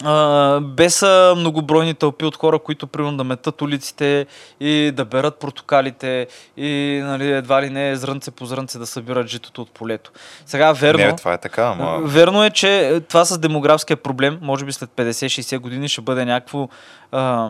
[0.03, 4.25] а, без а, многобройни тълпи от хора, които примерно да метат улиците
[4.59, 9.61] и да берат портокалите и нали, едва ли не зрънце по зрънце да събират житото
[9.61, 10.11] от полето.
[10.45, 11.05] Сега верно.
[11.05, 11.99] Не, това е така, ама...
[12.03, 16.69] Верно е, че това с демографския проблем, може би след 50-60 години ще бъде някакво
[17.11, 17.49] а,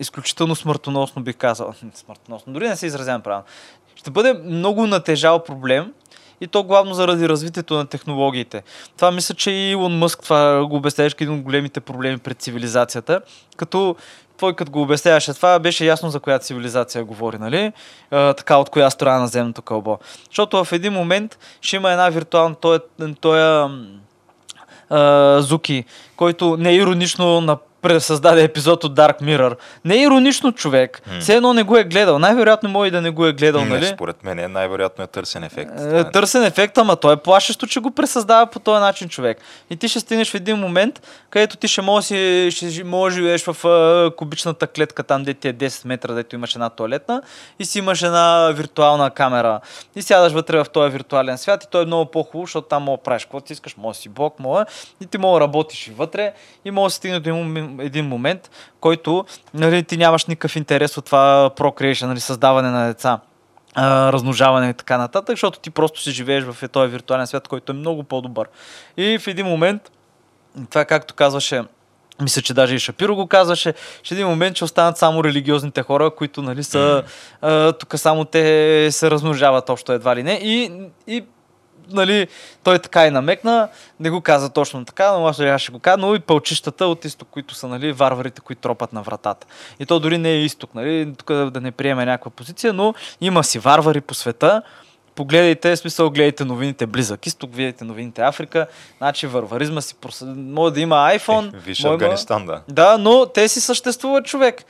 [0.00, 1.74] изключително смъртоносно, бих казал.
[1.94, 3.44] смъртоносно, дори не се изразявам правилно.
[3.94, 5.92] Ще бъде много натежал проблем,
[6.40, 8.62] и то главно заради развитието на технологиите.
[8.96, 13.20] Това мисля, че и Илон Мъск това го обясняваш един от големите проблеми пред цивилизацията,
[13.56, 13.96] като
[14.38, 17.72] той като го обясняваше това, беше ясно за коя цивилизация говори, нали?
[18.10, 19.98] А, така, от коя страна на земното кълбо.
[20.28, 22.78] Защото в един момент ще има една виртуална, той,
[23.20, 23.68] той
[25.40, 25.84] Зуки,
[26.16, 29.56] който не е иронично на пресъздаде епизод от Dark Mirror.
[29.84, 31.02] Не е иронично човек.
[31.08, 31.20] Hmm.
[31.20, 32.18] Все едно не го е гледал.
[32.18, 33.86] Най-вероятно може и да не го е гледал, не, нали?
[33.86, 35.72] Според мен е най-вероятно е търсен ефект.
[35.80, 39.38] Е, търсен ефект, ама той е плашещо, че го пресъздава по този начин човек.
[39.70, 43.66] И ти ще стигнеш в един момент, където ти ще можеш, ще можеш живееш в
[43.66, 47.22] а, кубичната клетка, там де ти е 10 метра, дето имаш една туалетна
[47.58, 49.60] и си имаш една виртуална камера.
[49.96, 53.02] И сядаш вътре в този виртуален свят и той е много по-хубаво, защото там мога
[53.02, 54.66] правиш каквото искаш, може си бог, мога.
[55.00, 56.32] И ти мога работиш и вътре
[56.64, 61.50] и може да стигне до един момент, който нали, ти нямаш никакъв интерес от това
[61.56, 63.20] procreation, нали, създаване на деца
[63.76, 67.74] размножаване и така нататък, защото ти просто си живееш в този виртуален свят, който е
[67.74, 68.48] много по-добър.
[68.96, 69.90] И в един момент,
[70.70, 71.62] това както казваше
[72.22, 76.10] мисля, че даже и Шапиро го казваше, ще един момент, че останат само религиозните хора,
[76.10, 77.02] които нали, са,
[77.42, 77.78] mm.
[77.78, 80.32] тук само те се размножават общо едва ли не.
[80.32, 80.72] И,
[81.06, 81.24] и
[81.90, 82.28] нали,
[82.62, 83.68] той така и намекна,
[84.00, 87.28] не го каза точно така, но аз ще го кажа, но и пълчищата от изток,
[87.30, 89.46] които са нали, варварите, които тропат на вратата.
[89.80, 93.44] И то дори не е изток, нали, тук да не приеме някаква позиция, но има
[93.44, 94.62] си варвари по света,
[95.14, 98.66] погледайте, в смисъл гледайте новините Близък изток, гледайте новините Африка,
[98.98, 99.94] значи варваризма си,
[100.36, 102.60] може да има iPhone, Е, Виж може Афганистан, да.
[102.68, 104.64] да, но те си съществуват човек.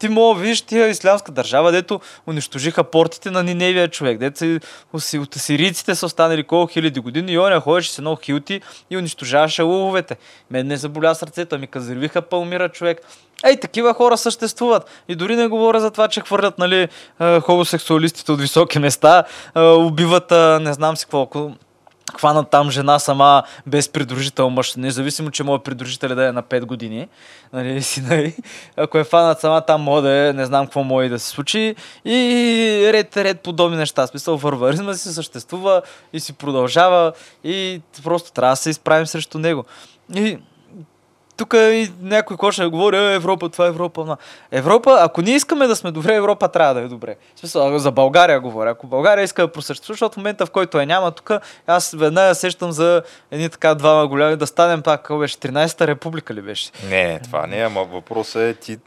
[0.00, 5.94] Ти мога виж тия ислямска държава, дето унищожиха портите на Ниневия човек, дето от сирийците
[5.94, 8.60] са останали колко хиляди години и оня ходеше с едно хилти
[8.90, 10.16] и унищожаваше лъвовете.
[10.50, 13.00] Мен не заболя сърцето, ами казервиха Палмира човек.
[13.44, 14.90] Ей, такива хора съществуват.
[15.08, 19.62] И дори не говоря за това, че хвърлят нали, а, хомосексуалистите от високи места, а,
[19.62, 21.50] убиват а, не знам си какво,
[22.18, 26.42] хванат там жена сама без придружител мъж, независимо, че моят придружител е да е на
[26.42, 27.08] 5 години,
[27.52, 28.34] нали, сина й.
[28.76, 31.74] ако е фанат сама, там може да е, не знам какво може да се случи
[32.04, 34.06] и ред, ред подобни неща.
[34.06, 37.12] Смисъл, варваризма си съществува и си продължава
[37.44, 39.64] и просто трябва да се изправим срещу него.
[40.14, 40.38] И
[41.40, 41.54] тук
[42.02, 44.04] някой почне да говори, «Е, Европа, това е Европа.
[44.04, 44.16] ма».
[44.52, 47.16] Европа, ако ние искаме да сме добре, Европа трябва да е добре.
[47.36, 48.70] В смисъл, за България говоря.
[48.70, 51.30] Ако България иска да просъществува, защото в момента, в който я няма тук,
[51.66, 56.42] аз веднага сещам за едни така двама голями, да станем пак, беше, 13-та република ли
[56.42, 56.70] беше?
[56.88, 58.78] Не, това не е, ама въпросът е ти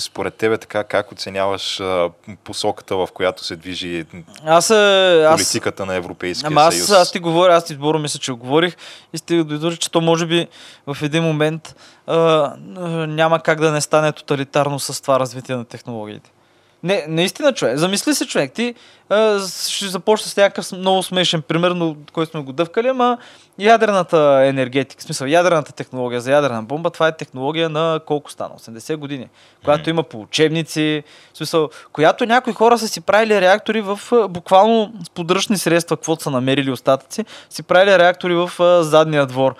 [0.00, 2.10] според тебе така как оценяваш а,
[2.44, 4.06] посоката, в която се движи
[4.44, 6.90] Аз, а, аз, политиката на Европейския Ама аз, съюз?
[6.90, 8.76] аз ти говоря, аз ти сборо мисля, че го говорих
[9.12, 10.48] и стига до извода, че то може би
[10.86, 11.76] в един момент
[12.06, 12.54] а, а,
[13.06, 16.30] няма как да не стане тоталитарно с това развитие на технологиите.
[16.84, 17.76] Не, наистина, човек.
[17.76, 18.52] Замисли се, човек.
[18.52, 18.74] Ти
[19.08, 23.18] а, ще започна с някакъв много смешен пример, но който сме го дъвкали, ама
[23.58, 28.54] ядрената енергетика, в смисъл ядрената технология за ядрена бомба, това е технология на колко стана?
[28.58, 29.28] 80 години.
[29.64, 31.02] Която има по учебници,
[31.34, 36.22] в смисъл, която някои хора са си правили реактори в буквално с подръчни средства, каквото
[36.22, 39.54] са намерили остатъци, си правили реактори в а, задния двор.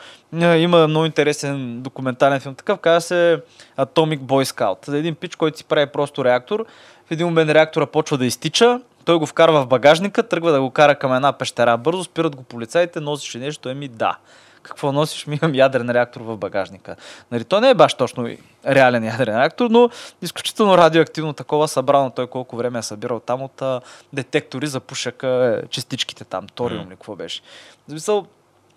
[0.57, 2.55] Има много интересен документален филм.
[2.55, 3.41] Такъв казва се
[3.79, 4.87] Atomic Boy Scout.
[4.87, 6.67] За един пич, който си прави просто реактор.
[7.07, 10.71] В един момент реактора почва да изтича, той го вкарва в багажника, тръгва да го
[10.71, 11.77] кара към една пещера.
[11.77, 14.17] Бързо спират го полицаите, носиш ли нещо, еми да.
[14.63, 15.27] Какво носиш?
[15.27, 16.97] Ми имам ядрен реактор в багажника.
[17.31, 18.29] Нали, то не е баш точно
[18.67, 19.91] реален ядрен реактор, но
[20.23, 22.11] изключително радиоактивно такова събрано.
[22.11, 23.81] Той колко време е събирал там от а,
[24.13, 27.43] детектори за пушака, е, частичките там, ториум ли, какво беше.
[27.87, 28.27] В смисъл,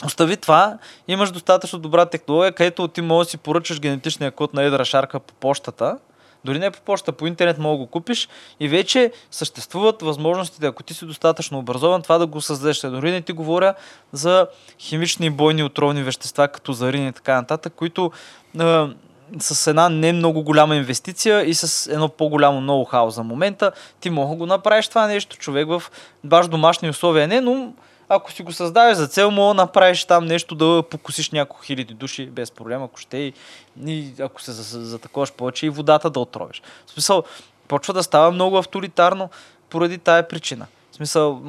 [0.05, 4.63] Остави това, имаш достатъчно добра технология, където ти можеш да си поръчаш генетичния код на
[4.63, 5.97] едра шарка по почтата,
[6.47, 8.29] дори не по почта, по интернет мога да го купиш
[8.59, 12.79] и вече съществуват възможностите, ако ти си достатъчно образован, това да го създадеш.
[12.79, 13.73] Дори не ти говоря
[14.11, 14.47] за
[14.79, 18.11] химични и бойни отровни вещества, като зарин и така нататък, които
[18.59, 18.89] а,
[19.39, 24.29] с една не много голяма инвестиция и с едно по-голямо ноу-хау за момента, ти мога
[24.29, 25.83] да го направиш това нещо, човек в
[26.23, 27.73] баш домашни условия не, но
[28.09, 31.93] ако си го създаваш за цел, мога да направиш там нещо да покусиш няколко хиляди
[31.93, 33.33] души без проблем, ако ще и,
[33.85, 36.61] и ако се затаковаш повече и водата да отровиш.
[36.87, 37.23] В смисъл,
[37.67, 39.29] почва да става много авторитарно
[39.69, 40.67] поради тая причина.
[40.91, 41.41] В смисъл,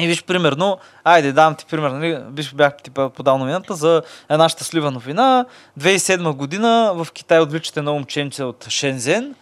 [0.00, 4.48] и виж, примерно, айде, дам ти пример, нали, виж, бях ти подал новината за една
[4.48, 5.46] щастлива новина.
[5.80, 9.34] 2007 година в Китай отвличате едно момченце от Шензен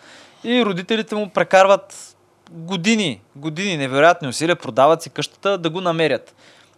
[0.44, 2.09] и родителите му прекарват
[2.50, 6.34] години, години, невероятни усилия, продават си къщата да го намерят.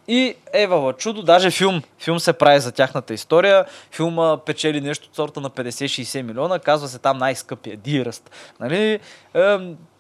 [0.09, 3.65] И Евала чудо, даже филм, филм се прави за тяхната история.
[3.93, 8.31] Филма печели нещо от сорта на 50-60 милиона, казва се там най-скъпия Диръст.
[8.61, 9.01] Нали?
[9.35, 9.59] Е,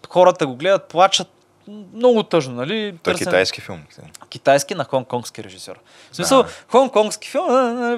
[0.08, 1.28] хората го гледат, плачат,
[1.94, 2.98] много тъжно, нали?
[3.02, 3.82] Той е Търсен- китайски филм.
[4.28, 5.78] китайски на хонконгски режисьор.
[6.12, 6.48] В смисъл, Да.
[6.70, 7.46] хонконгски филм,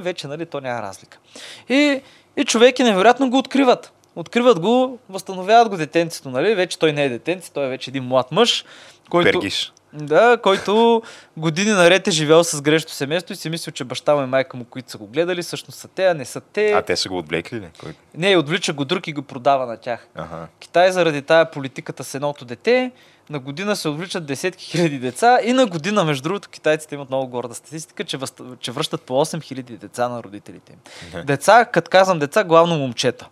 [0.02, 1.18] вече, нали, то няма разлика.
[1.68, 2.00] И,
[2.37, 3.92] и човеки невероятно го откриват.
[4.16, 6.55] Откриват го, възстановяват го детенцето, нали?
[6.55, 8.64] Вече той не е детенце, той е вече един млад мъж,
[9.11, 9.33] който...
[9.33, 9.72] Пергиш.
[9.92, 11.03] Да, който
[11.37, 14.57] години наред е живял с грешното семейство и си мислил, че баща му и майка
[14.57, 16.72] му, които са го гледали, всъщност са те, а не са те.
[16.72, 17.68] А те са го отвлекли ли?
[17.81, 17.94] Кой?
[18.14, 20.09] Не, отвлича го друг и го продава на тях.
[20.14, 20.46] Ага.
[20.61, 22.90] Китай заради тая политиката с едното дете,
[23.31, 27.27] на година се отвличат десетки хиляди деца и на година, между другото, китайците имат много
[27.27, 28.35] горда статистика, че, въз...
[28.61, 30.79] че връщат по 8 хиляди деца на родителите им.
[31.24, 33.29] Деца, като казвам деца, главно момчета.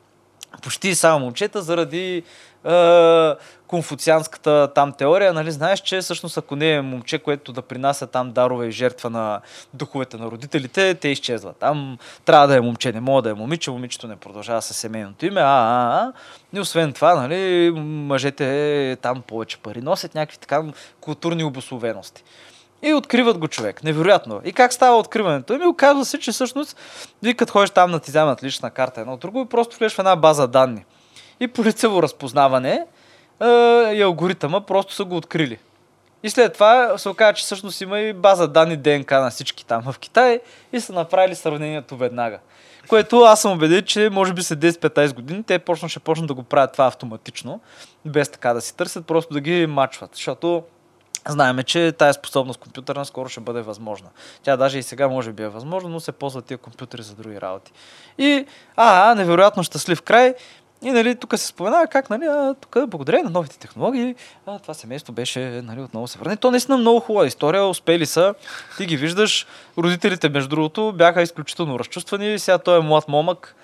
[0.62, 2.22] Почти само момчета, заради
[2.64, 3.34] е,
[3.66, 8.32] конфуцианската там теория, нали, знаеш, че всъщност ако не е момче, което да принася там
[8.32, 9.40] дарове и жертва на
[9.74, 11.56] духовете на родителите, те изчезват.
[11.56, 15.26] Там трябва да е момче, не мога да е момиче, момичето не продължава със семейното
[15.26, 16.12] име, а, а, а.
[16.52, 20.62] И освен това, нали, мъжете там повече пари носят някакви така
[21.00, 22.24] културни обословености.
[22.82, 23.84] И откриват го човек.
[23.84, 24.40] Невероятно.
[24.44, 25.54] И как става откриването?
[25.54, 26.76] Ами оказва се, че всъщност,
[27.22, 29.96] вие като ходиш там да ти вземат лична карта едно от друго и просто влезеш
[29.96, 30.84] в една база данни.
[31.40, 32.86] И по лицево разпознаване
[33.40, 33.46] е,
[33.94, 35.58] и алгоритъма просто са го открили.
[36.22, 39.82] И след това се оказа, че всъщност има и база данни ДНК на всички там
[39.92, 40.40] в Китай
[40.72, 42.38] и са направили сравнението веднага.
[42.88, 46.34] Което аз съм убеден, че може би след 10-15 години те почна, ще почнат да
[46.34, 47.60] го правят това автоматично,
[48.04, 50.10] без така да си търсят, просто да ги мачват.
[50.14, 50.62] Защото
[51.28, 54.08] Знаеме, че тая способност компютърна скоро ще бъде възможна.
[54.42, 57.40] Тя даже и сега може би е възможна, но се ползват тия компютъри за други
[57.40, 57.72] работи.
[58.18, 60.34] И, а, невероятно щастлив край.
[60.84, 64.14] И нали, тук се споменава как, нали, а, тук благодарение на новите технологии,
[64.46, 66.36] а, това семейство беше нали, отново се върне.
[66.36, 68.34] То наистина много хубава история, успели са.
[68.76, 69.46] Ти ги виждаш,
[69.78, 72.38] родителите, между другото, бяха изключително разчувствани.
[72.38, 73.56] Сега той е млад момък.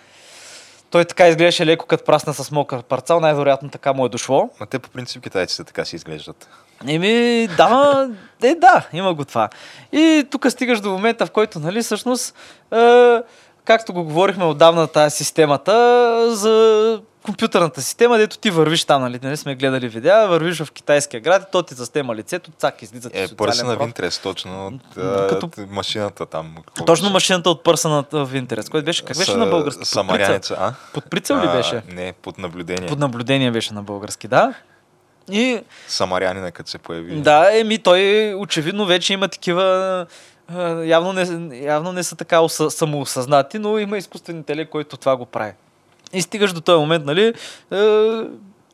[0.90, 4.50] Той така изглеждаше леко като прасна с мокър парцал, най-вероятно така му е дошло.
[4.60, 6.48] А те по принцип китайците така си изглеждат.
[6.86, 8.08] Еми, да,
[8.42, 9.48] е, да, има го това.
[9.92, 12.34] И тук стигаш до момента, в който, нали, всъщност,
[12.72, 13.16] е,
[13.64, 19.36] както го говорихме отдавна тази системата, за компютърната система, дето ти вървиш там, нали, не
[19.36, 23.18] сме гледали видеа, вървиш в китайския град и то ти застема лицето, цак, излиза ти
[23.18, 26.56] Е, Пърсъна в интерес, точно от а, Като- машината там.
[26.86, 27.12] Точно беше?
[27.12, 28.68] машината от Пърсъна в интерес.
[28.68, 29.84] Който беше, как беше Са- на български?
[29.84, 30.72] Самарянеца, а?
[30.94, 31.82] Под прицел ли А, беше?
[31.88, 32.88] Не, под наблюдение.
[32.88, 34.54] Под наблюдение беше на български, да.
[35.30, 37.20] И Самарянина, като се появи.
[37.20, 38.00] Да, еми той
[38.34, 39.62] очевидно вече има такива
[40.54, 45.16] а, явно не, явно не са така уса, самоосъзнати, но има изкуствен интелект, който това
[45.16, 45.52] го прави.
[46.12, 47.34] И стигаш до този момент, нали,
[47.72, 48.22] е,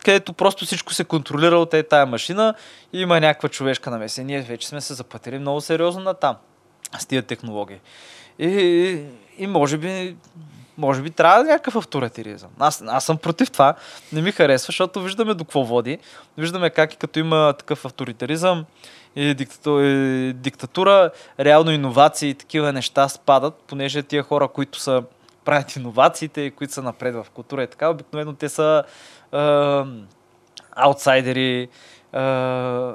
[0.04, 2.54] където просто всичко се контролира от е тая машина
[2.92, 4.24] и има някаква човешка намеса.
[4.24, 6.36] Ние вече сме се запътили много сериозно на там
[6.98, 7.80] с тия технологии.
[8.38, 8.48] И,
[9.38, 10.16] и, може би
[10.78, 12.50] може би трябва някакъв авторитаризъм.
[12.58, 13.74] Аз, аз съм против това.
[14.12, 15.98] Не ми харесва, защото виждаме до какво води.
[16.38, 18.64] Виждаме как и като има такъв авторитаризъм
[19.16, 19.34] и
[20.34, 25.02] диктатура, реално иновации и такива неща спадат, понеже тия хора, които са
[25.44, 28.84] правят иновациите които са напред в култура и така, обикновено те са
[29.32, 29.38] е,
[30.72, 31.68] аутсайдери,
[32.12, 32.20] е,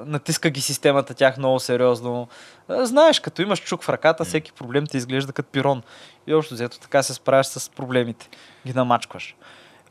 [0.06, 2.28] натиска ги системата тях много сериозно.
[2.70, 5.82] Знаеш, като имаш чук в ръката, всеки проблем ти изглежда като пирон.
[6.28, 8.30] И общо взето така се справяш с проблемите.
[8.68, 9.36] Ги намачкваш.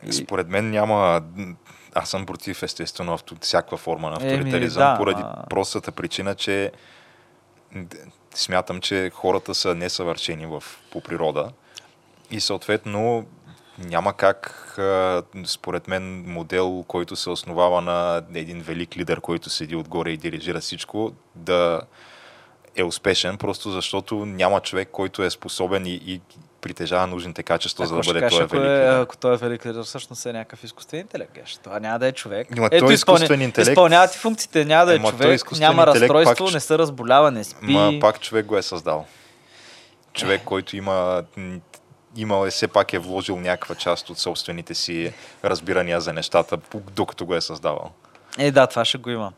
[0.07, 1.23] И- Според мен няма...
[1.95, 3.37] Аз съм против, естествено, авто...
[3.41, 6.73] всякаква форма на Еми, авторитаризъм, да, поради а- простата причина, че
[8.35, 11.51] смятам, че хората са несъвършени в, по природа
[12.31, 13.27] и съответно
[13.79, 14.75] няма как,
[15.47, 20.61] според мен, модел, който се основава на един велик лидер, който седи отгоре и дирижира
[20.61, 21.81] всичко, да
[22.77, 26.21] е успешен, просто защото няма човек, който е способен и, и
[26.61, 29.01] притежава нужните качества, за да бъде кажеш, този ако, велик е, лидер.
[29.01, 31.35] ако той е велик лидер, всъщност е някакъв изкуствен интелект.
[31.35, 31.59] Геш.
[31.65, 32.57] Това няма да е човек.
[32.57, 33.69] Ма той е изкуствен интелект.
[33.69, 37.31] Изпълнява ти функциите, няма да е Ема той човек, няма разстройство, пак- не се разболява,
[37.31, 37.67] не спи.
[37.67, 39.07] Ма пак човек го е създал.
[40.13, 41.23] Човек, който има
[42.17, 45.13] имал е, все пак е вложил някаква част от собствените си
[45.45, 46.59] разбирания за нещата,
[46.95, 47.91] докато го е създавал.
[48.39, 49.33] Е, да, това ще го има.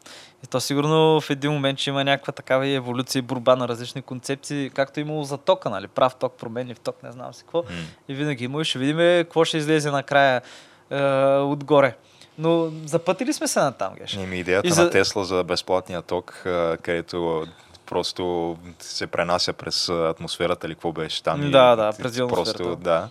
[0.44, 3.68] И то сигурно в един момент ще има някаква такава и еволюция и борба на
[3.68, 5.88] различни концепции, както е имало за тока, нали?
[5.88, 7.58] Прав ток, променлив ток, не знам си какво.
[7.58, 7.68] М.
[8.08, 10.42] И винаги има и ще видим какво ще излезе накрая
[10.90, 11.02] е,
[11.38, 11.96] отгоре.
[12.38, 14.16] Но запътили сме се на там, Геш.
[14.16, 14.84] Еми, идеята И за...
[14.84, 17.46] на Тесла за безплатния ток, а, където
[17.90, 21.42] просто се пренася през атмосферата или какво беше там.
[21.42, 23.08] и Да, да, ти- през Просто, да.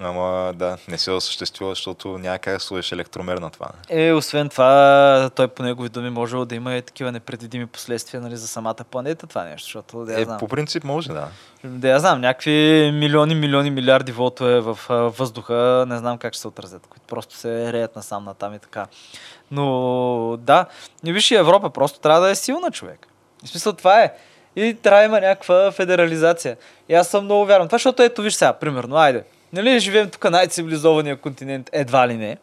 [0.00, 3.68] Ама да, не се осъществува, защото няма как да сложиш електромер на това.
[3.88, 8.36] Е, освен това, той по негови думи може да има и такива непредвидими последствия нали,
[8.36, 10.38] за самата планета това нещо, защото да я Е, знам.
[10.38, 11.28] по принцип може, да.
[11.64, 12.50] Да я знам, някакви
[12.94, 14.78] милиони, милиони, милиарди волтове в
[15.10, 18.86] въздуха, не знам как ще се отразят, които просто се реят насам натам и така.
[19.50, 19.66] Но
[20.36, 20.66] да,
[21.04, 23.06] не виж и Европа, просто трябва да е силна човек.
[23.44, 24.12] В смисъл това е.
[24.56, 26.56] И трябва да има някаква федерализация.
[26.88, 27.68] И аз съм много вярвам.
[27.68, 29.24] Това, защото ето виж сега, примерно, айде.
[29.52, 32.36] Нали живеем тук най-цивилизования континент, едва ли не.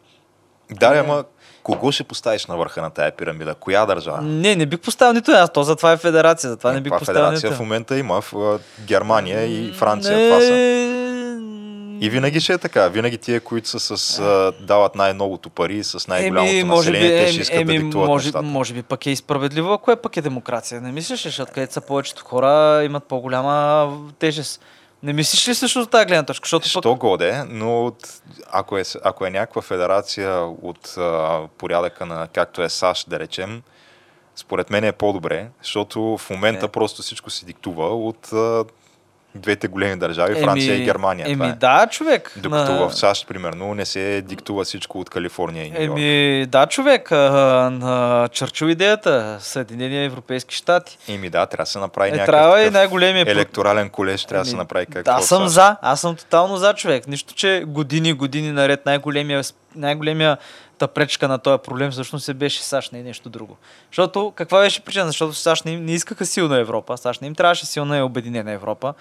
[0.70, 1.24] Да, ама
[1.62, 3.54] кого ще поставиш на върха на тая пирамида?
[3.54, 4.22] Коя държава?
[4.22, 7.20] Не, не бих поставил нито аз, то затова е федерация, затова не бих Това поставил
[7.20, 7.58] федерация нито.
[7.58, 10.28] в момента има в Германия и Франция.
[10.28, 11.01] Това са.
[12.02, 12.88] И винаги ще е така.
[12.88, 17.66] Винаги тия, които са с, а, дават най-многото пари, с най-голямото население, те ще искат
[17.66, 18.42] да диктуват може, нещата.
[18.42, 20.80] може би пък е и справедливо, ако е пък е демокрация.
[20.80, 23.88] Не мислиш ли, защото където са повечето хора имат по-голяма
[24.18, 24.60] тежест.
[25.02, 26.46] Не мислиш ли също от тази гледна точка?
[26.46, 26.82] Защото пък...
[26.82, 28.08] Що годе, но от,
[28.50, 33.62] ако, е, ако е някаква федерация от а, порядъка на както е САЩ, да речем,
[34.36, 36.68] според мен е по-добре, защото в момента Е.
[36.68, 38.64] просто всичко се диктува от а,
[39.34, 41.26] двете големи държави, Франция и Германия.
[41.28, 41.52] Еми е.
[41.52, 42.32] да, човек.
[42.36, 45.98] Докато на- в САЩ, примерно, не се диктува всичко от Калифорния и Нью Йорк.
[45.98, 47.12] Еми да, човек.
[47.12, 47.16] А,
[47.72, 49.36] на Чърчил идеята.
[49.40, 50.98] Съединени Европейски щати.
[51.08, 53.24] Еми да, трябва да се направи Е, някакъв трябва и най-големия...
[53.28, 55.76] електорален колеж, трябва да се Еми, направи в аз съм за.
[55.82, 57.06] Аз съм тотално за човек.
[57.08, 59.42] Нищо, че години, години наред най-големия,
[59.76, 60.38] най-големия
[60.88, 63.56] пречка на този проблем всъщност се беше САЩ, не е нещо друго.
[63.90, 65.06] Защото каква беше причина?
[65.06, 66.96] Защото САЩ не, не искаха силна Европа.
[66.96, 68.94] САЩ не им трябваше силна и обединена Европа.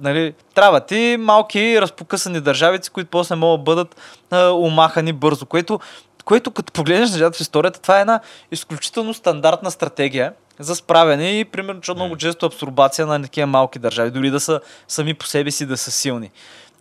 [0.00, 3.96] Нали, трябва ти малки разпокъсани държавици, които после могат да бъдат
[4.30, 5.80] а, умахани бързо, което
[6.24, 8.20] което като погледнеш нещата в историята, това е една
[8.50, 14.10] изключително стандартна стратегия, за справяне и примерно, че много често абсорбация на такива малки държави,
[14.10, 16.30] дори да са сами по себе си да са силни.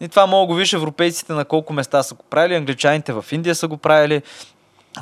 [0.02, 3.56] И това мога го виж европейците на колко места са го правили, англичаните в Индия
[3.56, 4.22] са го правили,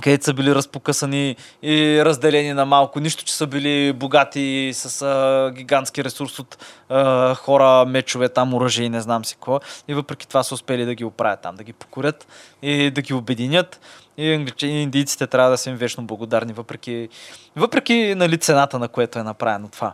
[0.01, 2.99] където са били разпокъсани и разделени на малко.
[2.99, 6.57] Нищо, че са били богати с а, гигантски ресурс от
[6.89, 9.59] а, хора, мечове, там оръжие и не знам си какво.
[9.87, 12.27] И въпреки това са успели да ги оправят там, да ги покорят
[12.61, 13.79] и да ги обединят.
[14.17, 17.09] И англичани, и индийците трябва да са им вечно благодарни, въпреки,
[17.55, 19.93] въпреки нали, цената, на което е направено това.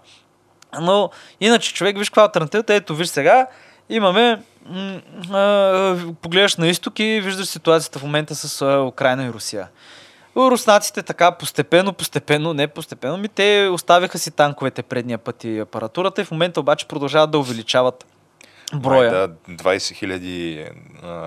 [0.82, 1.10] Но
[1.42, 3.48] иначе човек, виж каква альтернативата, ето виж сега,
[3.90, 4.42] имаме
[6.22, 9.68] погледаш на изток и виждаш ситуацията в момента с Украина и Русия.
[10.38, 16.22] Руснаците така постепенно, постепенно, не постепенно, ми те оставиха си танковете предния път и апаратурата
[16.22, 18.06] и в момента обаче продължават да увеличават
[18.76, 19.12] броя.
[19.12, 19.30] Май, да,
[19.64, 20.66] 20 хиляди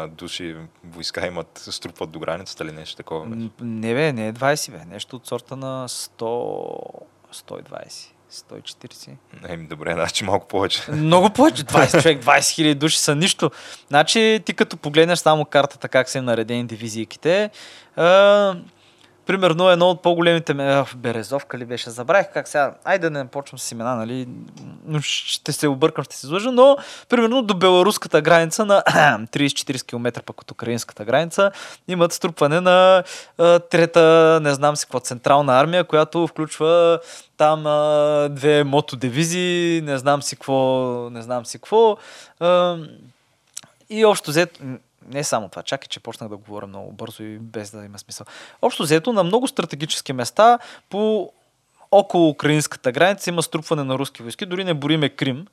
[0.08, 3.26] души войска имат, струпват до границата или нещо такова.
[3.61, 7.02] Не бе, не е 20 бе, нещо от сорта на 100,
[7.34, 8.11] 120.
[8.32, 9.10] 140.
[9.48, 10.90] Еми, добре, значи малко повече.
[10.92, 11.64] Много повече.
[11.64, 13.50] 20 човек, 20 хиляди души са нищо.
[13.88, 17.50] Значи, ти като погледнеш само картата как са наредени дивизийките,
[19.30, 23.58] примерно едно от по-големите, в Березовка ли беше, забравих как сега, айде да не почвам
[23.58, 24.28] с имена, нали,
[25.02, 26.76] ще се объркам, ще се излъжа, но
[27.08, 31.50] примерно до беларуската граница на 30-40 км пък от украинската граница
[31.88, 33.02] имат струпване на
[33.38, 37.00] а, трета, не знам си какво, централна армия, която включва
[37.36, 41.96] там а, две мотодивизии, не знам си какво, не знам си какво.
[42.40, 42.76] А,
[43.90, 44.60] и общо взето,
[45.11, 48.26] не само това, чакай, че почнах да говоря много бързо и без да има смисъл.
[48.62, 50.58] Общо взето на много стратегически места
[50.90, 51.32] по
[51.90, 55.46] около украинската граница има струпване на руски войски, дори не бориме Крим,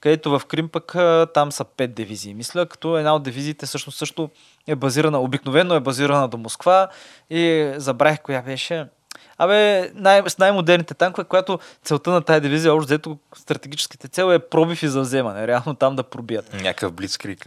[0.00, 0.96] където в Крим пък
[1.34, 4.30] там са пет дивизии, мисля, като една от дивизиите всъщност също
[4.66, 6.88] е базирана, обикновено е базирана до Москва
[7.30, 8.86] и забравих коя беше,
[9.38, 14.38] Абе, най- с най-модерните танкове, която целта на тази дивизия, общо взето стратегическите цел е
[14.38, 15.46] пробив и завземане.
[15.46, 16.54] Реално там да пробият.
[16.54, 17.46] Някакъв блицкрик.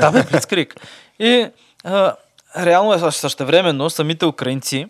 [0.00, 0.74] Да, бе, блицкрик.
[1.18, 1.50] И
[1.84, 2.16] а,
[2.58, 4.86] реално е същевременно самите украинци,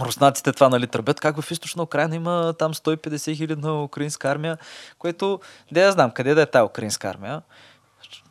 [0.00, 4.58] руснаците това нали тръбят, как в източна Украина има там 150 хилядна украинска армия,
[4.98, 5.40] което,
[5.72, 7.42] да знам, къде да е тази украинска армия.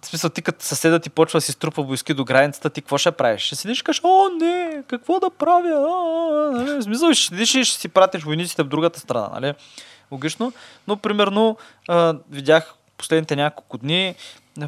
[0.05, 3.11] Смисъл, ти като съседа ти почва да си струпа войски до границата, ти какво ще
[3.11, 3.41] правиш?
[3.41, 5.69] Ще седиш и кажеш, о, не, какво да правя?
[5.69, 6.79] А?
[6.79, 9.53] В смисъл, ще седиш и ще си пратиш войниците в другата страна, нали?
[10.11, 10.53] Логично.
[10.87, 14.15] Но, примерно, а, видях последните няколко дни,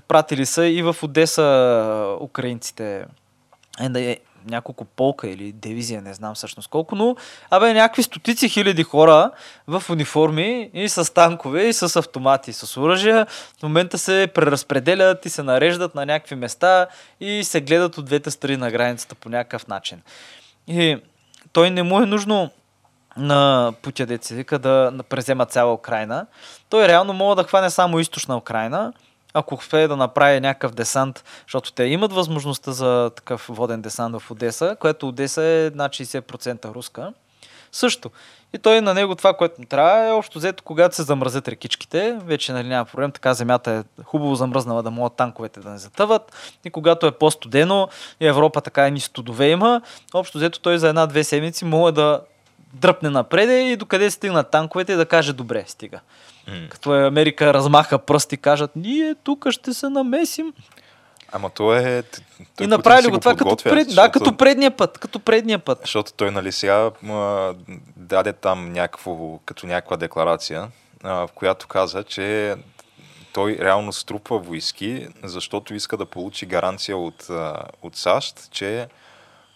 [0.08, 3.06] пратили са и в Одеса украинците
[4.48, 7.16] няколко полка или дивизия, не знам всъщност колко, но
[7.50, 9.32] абе някакви стотици хиляди хора
[9.68, 13.28] в униформи и с танкове и с автомати, с оръжия.
[13.60, 16.88] В момента се преразпределят и се нареждат на някакви места
[17.20, 20.02] и се гледат от двете страни на границата по някакъв начин.
[20.68, 20.98] И
[21.54, 22.50] той не му е нужно
[23.18, 26.26] на путя деца вика да презема цяла Украина.
[26.70, 28.93] Той реално мога да хване само източна Украина,
[29.34, 34.32] ако успее да направи някакъв десант, защото те имат възможността за такъв воден десант в
[34.32, 37.13] Одеса, което Одеса е над 60% руска.
[37.71, 38.11] Също.
[38.53, 42.17] И той на него това, което му трябва е общо взето, когато се замръзят рекичките,
[42.23, 46.57] вече нали, няма проблем, така земята е хубаво замръзнала да могат танковете да не затъват.
[46.65, 49.82] И когато е по-студено и Европа така и ни студове има,
[50.13, 52.21] общо взето той за една-две седмици може да
[52.73, 55.99] дръпне напред и докъде стигнат танковете и да каже добре, стига.
[56.48, 56.70] Mm.
[56.70, 60.54] Като е Америка размаха пръсти, кажат, ние тук ще се намесим.
[61.32, 62.04] Ама то е...
[62.56, 64.98] Той и направили го това като, пред, защото, да, като предния път.
[64.98, 65.80] Като предния път.
[65.82, 67.56] Защото той нали сега м-
[67.95, 70.68] даде там някакво, като някаква декларация,
[71.04, 72.56] а, в която каза, че
[73.34, 77.28] той реално струпва войски, защото иска да получи гаранция от,
[77.82, 78.88] от САЩ, че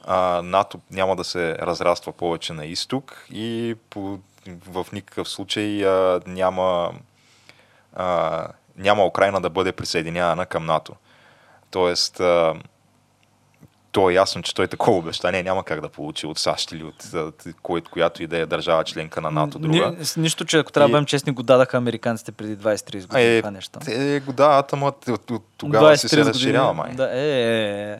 [0.06, 6.22] а, НАТО няма да се разраства повече на изток и по в никакъв случай а,
[6.28, 6.92] няма,
[7.94, 10.94] а, няма Украина да бъде присъединявана към НАТО.
[11.72, 12.56] Тоест, а,
[13.92, 17.06] то е ясно, че той такова обещание няма как да получи от САЩ или от,
[17.64, 19.92] от която и да е държава членка на НАТО друга.
[19.92, 23.38] Ни, нищо, че ако трябва да бъдем честни, го дадаха американците преди 20-30 години.
[23.38, 23.80] Е, това нещо.
[23.80, 26.94] Те го дават, ама от, от тогава си се разширява май.
[26.94, 28.00] Да, е, е, е.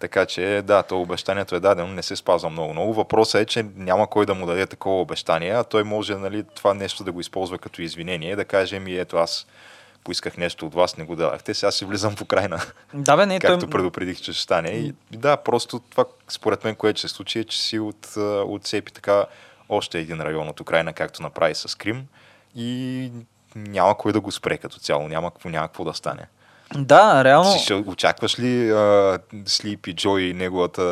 [0.00, 2.72] Така че да, то обещанието е дадено, не се спазва много.
[2.72, 6.44] Много въпросът е, че няма кой да му даде такова обещание, а той може нали,
[6.54, 9.46] това нещо да го използва като извинение, да каже ми ето аз
[10.04, 12.60] поисках нещо от вас, не го дадахте, сега си влизам в Украина.
[12.94, 13.70] Да, бе, не, Както той...
[13.70, 14.68] предупредих, че ще стане.
[14.68, 18.16] И да, просто това, според мен, което се случи, е, че си от,
[18.46, 19.26] отцепи така
[19.68, 22.06] още един район от Украина, както направи с Крим.
[22.54, 23.10] И
[23.56, 26.26] няма кой да го спре като цяло, няма, няма какво да стане.
[26.74, 27.58] Да, реално.
[27.58, 28.74] Ще очакваш ли а,
[29.34, 30.82] Sleepy Joy и неговата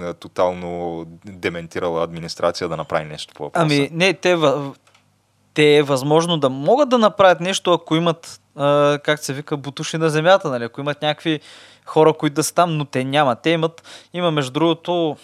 [0.00, 3.64] а, тотално дементирала администрация да направи нещо по въпроса?
[3.64, 4.36] Ами, не, те
[5.54, 9.98] те е възможно да могат да направят нещо, ако имат, а, как се вика, бутуши
[9.98, 10.64] на земята, нали?
[10.64, 11.40] ако имат някакви
[11.84, 13.38] хора, които да са там, но те нямат.
[13.42, 13.82] Те имат,
[14.14, 15.16] има между другото,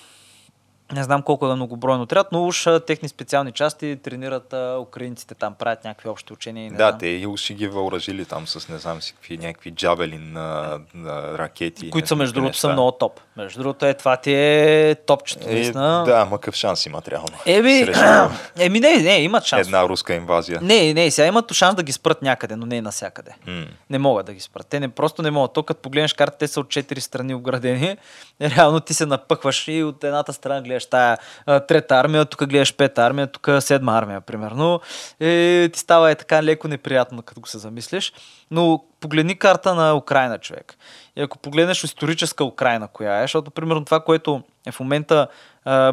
[0.91, 5.55] не знам колко е многобройно отряд, но уж техни специални части тренират а, украинците там,
[5.55, 6.67] правят някакви общи учения.
[6.67, 6.99] И не Да, знам.
[6.99, 11.39] те и уж ги въоръжили там с не знам си какви някакви джавелин на, на
[11.39, 11.91] ракети.
[11.91, 13.21] които са между другото са много топ.
[13.37, 16.05] Между другото е това ти е топчето, Е, наистина.
[16.07, 17.37] да, ма какъв шанс имат реално.
[17.47, 18.01] Еми, Срещу
[18.59, 19.67] еми не, не, имат шанс.
[19.67, 20.59] една руска инвазия.
[20.63, 23.31] Не, не, сега имат шанс да ги спрат някъде, но не навсякъде.
[23.47, 23.65] М.
[23.91, 24.67] Не могат да ги спрат.
[24.67, 25.53] Те не, просто не могат.
[25.53, 27.97] То като погледнеш карта, те са от четири страни оградени.
[28.43, 32.77] Реално ти се напъхваш и от едната страна гледаш тая а, трета армия, тук гледаш
[32.77, 34.81] пета армия, тук седма армия, примерно.
[35.21, 38.13] И ти става е така леко неприятно, като го се замислиш.
[38.51, 40.77] Но погледни карта на Украина, човек.
[41.17, 45.27] И ако погледнеш историческа Украина, коя е, защото, примерно, това, което е в момента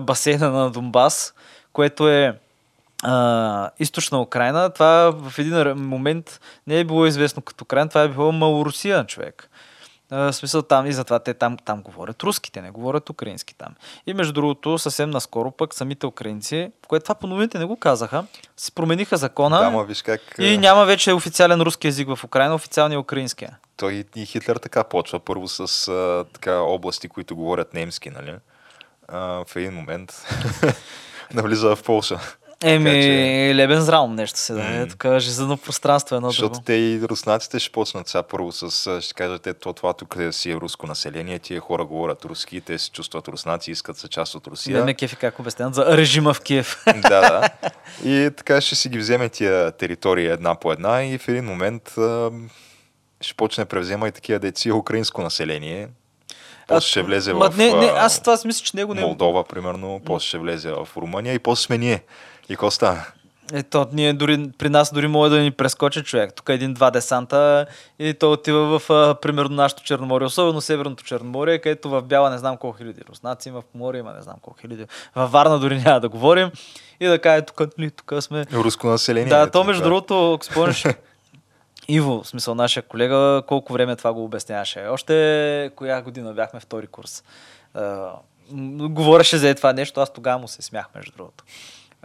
[0.01, 1.33] басейна на Донбас,
[1.73, 2.39] което е
[3.03, 8.07] а, източна Украина, това в един момент не е било известно като Украина, това е
[8.07, 9.49] било Малорусия, човек.
[10.11, 13.75] В смисъл там и затова те там, там говорят руски, те не говорят украински там.
[14.07, 18.25] И между другото, съвсем наскоро пък самите украинци, което това по новините не го казаха,
[18.57, 22.23] си промениха закона Да, ма виж как и а, няма вече официален руски език в
[22.23, 23.57] Украина, официалния украинския.
[23.77, 25.19] той и Хитлер така почва.
[25.19, 28.35] Първо с а, така области, които говорят немски, нали?
[29.07, 30.25] А, в един момент
[31.33, 32.19] навлиза в Полша.
[32.63, 34.87] Еми, Така че- Лебензраум нещо се да е, М.
[34.87, 36.63] така жизнено пространство едно Защото друго.
[36.65, 40.31] те и руснаците ще почнат сега първо с, а, ще кажат, ето това тук е
[40.31, 44.35] си е руско население, тия хора говорят руски, те се чувстват руснаци, искат са част
[44.35, 44.85] от Не Русия.
[44.85, 46.83] ме кефи как обясняват за режима в Киев.
[47.01, 47.49] да, да.
[48.05, 51.97] И така ще си ги вземе тия територии една по една и в един момент
[51.97, 52.29] а,
[53.21, 55.87] ще почне да превзема и такива деци украинско население.
[56.67, 59.01] После ще влезе Ма, в не, не, а, аз това си мисля, че него не...
[59.01, 62.03] Молдова, примерно, после ще влезе в Румъния и после сме ние.
[62.49, 63.05] И какво става?
[63.53, 66.33] Ето, ние дори, при нас дори може да ни прескочи човек.
[66.33, 67.65] Тук един-два десанта
[67.99, 72.37] и той отива в, а, примерно, нашото Черноморие, особено Северното Черноморие, където в Бяла не
[72.37, 74.85] знам колко хиляди руснаци има, в море има не знам колко хиляди.
[75.15, 76.51] Във Варна дори няма да говорим.
[76.99, 78.45] И да каже, тук, нали, тук сме.
[78.53, 79.29] Руско население.
[79.29, 80.83] Да, то между другото, ако спомняш,
[81.87, 84.79] Иво, в смисъл нашия колега, колко време това го обясняваше.
[84.79, 87.23] Още коя година бяхме втори курс.
[87.75, 91.43] М, говореше за това нещо, аз тогава му се смях, между другото.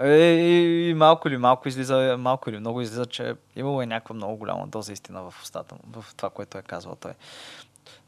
[0.00, 4.14] Е, И, и малко или малко излиза, малко или много излиза, че имало е някаква
[4.14, 7.12] много голяма доза истина в устата му, в това, което е казвал той.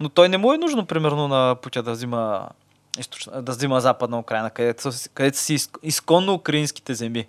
[0.00, 2.48] Но той не му е нужно, примерно, на путя да взима
[2.98, 7.26] източна, да взима западна Украина, където, където си изк- изконно украинските земи.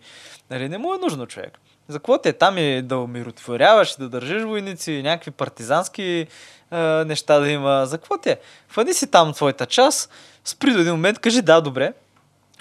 [0.49, 1.59] Нали, не му е нужно човек.
[1.88, 6.28] За какво те там е да умиротворяваш, да държиш войници, някакви партизански
[6.72, 7.86] е, неща да има.
[7.86, 8.39] За какво те?
[8.68, 10.09] Фани си там твоята част,
[10.45, 11.93] спри до един момент, кажи да, добре,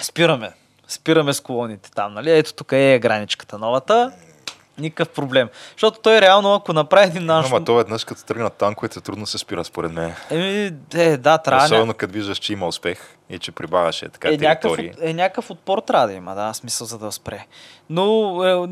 [0.03, 0.53] спираме.
[0.93, 2.31] Спираме с колоните там, нали?
[2.31, 4.13] Ето тук е граничката новата.
[4.79, 5.49] Никакъв проблем.
[5.73, 7.47] Защото той реално, ако направи един наш...
[7.47, 10.15] Ама то веднъж като тръгнат танковете, трудно се спира според мен.
[10.31, 11.65] Еми, е, да, трябва.
[11.65, 15.11] Особено като виждаш, че има успех и че прибавяше така е, някакъв, територии.
[15.11, 17.47] е, някакъв отпор трябва да има, да, смисъл за да спре.
[17.91, 18.67] Но е,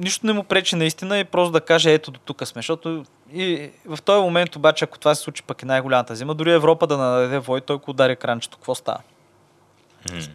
[0.00, 3.70] нищо не му пречи наистина и просто да каже ето до тук сме, защото и
[3.86, 6.96] в този момент обаче, ако това се случи пък и най-голямата зима, дори Европа да
[6.96, 8.98] нададе вой, той ако удари кранчето, какво става?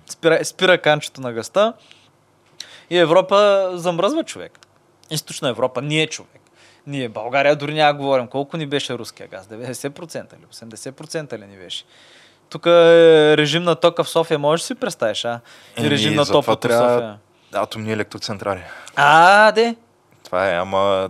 [0.10, 1.74] Спира, спира канчето на гъста
[2.90, 4.60] и Европа замръзва човек.
[5.12, 6.42] Източна Европа, ние човек.
[6.88, 8.28] Ние, България, дори няма говорим.
[8.28, 9.48] Колко ни беше руския газ?
[9.48, 10.46] 90% ли?
[10.54, 11.84] 80% ли ни беше?
[12.50, 15.40] Тук е режим на тока в София, можеш да си представиш, а?
[15.78, 17.18] И Еми, режим на за това топлото в София.
[17.54, 18.64] Атомни електроцентрали.
[18.96, 19.76] А, де?
[20.24, 21.10] Това е, ама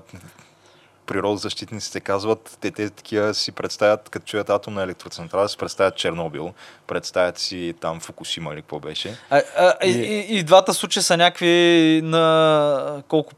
[1.12, 6.54] природозащитниците казват, те, те такива си представят, като чуят атомна електроцентрала, си представят Чернобил,
[6.88, 9.18] представят си там Фукушима или какво беше.
[9.30, 13.04] А, а, и, И- и, и, двата случая са някакви на...
[13.08, 13.34] Колко?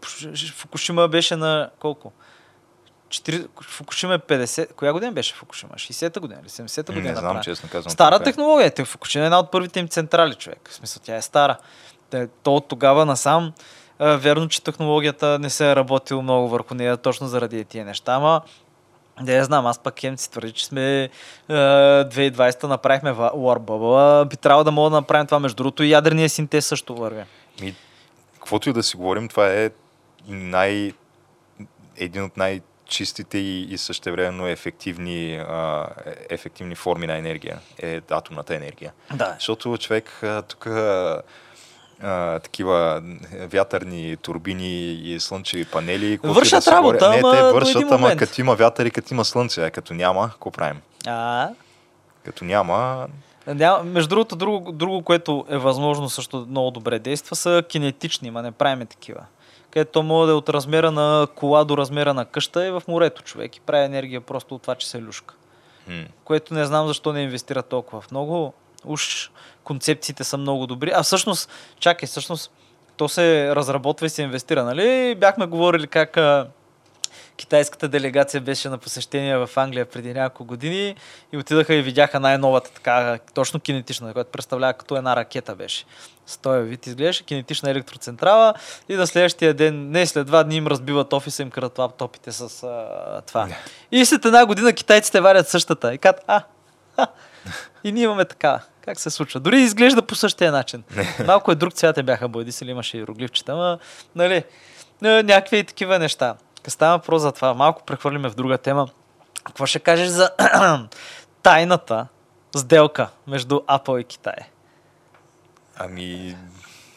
[0.56, 1.70] Фукушима беше на...
[1.80, 2.12] Колко?
[3.10, 3.48] 4...
[3.64, 4.74] Фукушима е 50...
[4.74, 5.72] Коя година беше Фукушима?
[5.76, 7.10] 60-та година или 70-та година?
[7.10, 7.44] Не знам, направена?
[7.44, 7.92] честно казвам.
[7.92, 8.24] Стара е.
[8.24, 8.72] технология.
[8.72, 10.70] Те Фукушима е една от първите им централи, човек.
[10.70, 11.58] В смисъл, тя е стара.
[12.10, 13.54] Те, то от тогава насам,
[14.00, 18.14] а, верно, че технологията не се е работила много върху нея, точно заради тия неща,
[18.14, 18.42] ама
[19.22, 21.10] да я знам, аз пък хем си твърди, че сме е,
[21.50, 25.40] 2020 направихме War Bubble, би трябвало да мога да направим това.
[25.40, 27.24] Между другото и ядрения синтез също върви.
[27.62, 27.76] Ми,
[28.34, 29.70] каквото и да си говорим, това е
[30.28, 30.94] най...
[31.98, 35.88] един от най-чистите и, и същевременно ефективни, а,
[36.30, 37.60] ефективни форми на енергия.
[37.82, 38.94] Е атомната енергия.
[39.14, 39.34] Да.
[39.34, 40.68] Защото човек тук
[42.02, 43.02] а, такива
[43.34, 46.20] вятърни турбини и слънчеви панели.
[46.24, 49.26] Вършат да работа, говори- ама Не, те вършат, ама като има вятър и като има
[49.26, 50.82] слънце, а като няма, какво правим?
[51.08, 51.50] А,
[52.26, 53.08] Като няма,
[53.48, 58.42] Няма, между другото, друго, друго, което е възможно също много добре действа, са кинетични, ма
[58.42, 59.22] не правиме такива.
[59.72, 62.84] Където то може да е от размера на кола до размера на къща и в
[62.88, 65.36] морето човек и прави енергия просто от това, че се люшка.
[65.86, 66.02] Хм.
[66.24, 68.54] Което не знам защо не инвестира толкова в много.
[68.86, 69.32] Уж
[69.64, 70.92] концепциите са много добри.
[70.96, 72.52] А всъщност, чакай, всъщност,
[72.98, 75.16] то се разработва и се инвестира, нали?
[75.16, 76.48] Бяхме говорили как а,
[77.38, 80.96] китайската делегация беше на посещение в Англия преди няколко години
[81.34, 85.86] и отидаха и видяха най-новата така, точно кинетична, която представлява като една ракета беше.
[86.26, 88.54] С този вид изглеждаше кинетична електроцентрала
[88.90, 92.64] и на следващия ден, не след два дни им разбиват офиса, им крадат лаптопите с
[92.64, 93.48] а, това.
[93.92, 96.44] И след една година китайците варят същата и казват, а,
[96.96, 97.08] ха,
[97.84, 98.60] и ние имаме така.
[98.86, 99.40] Как се случва?
[99.40, 100.84] Дори изглежда по същия начин.
[101.26, 103.80] Малко е друг цвят, те бяха боядисали, имаше иероглифчета, ама,
[104.16, 104.44] нали,
[105.04, 106.36] е, някакви и такива неща.
[106.68, 107.54] Става въпрос за това.
[107.54, 108.88] Малко прехвърлиме в друга тема.
[109.44, 110.30] Какво ще кажеш за
[111.44, 112.08] тайната
[112.56, 114.36] сделка между Apple и Китай?
[115.76, 116.38] Ами,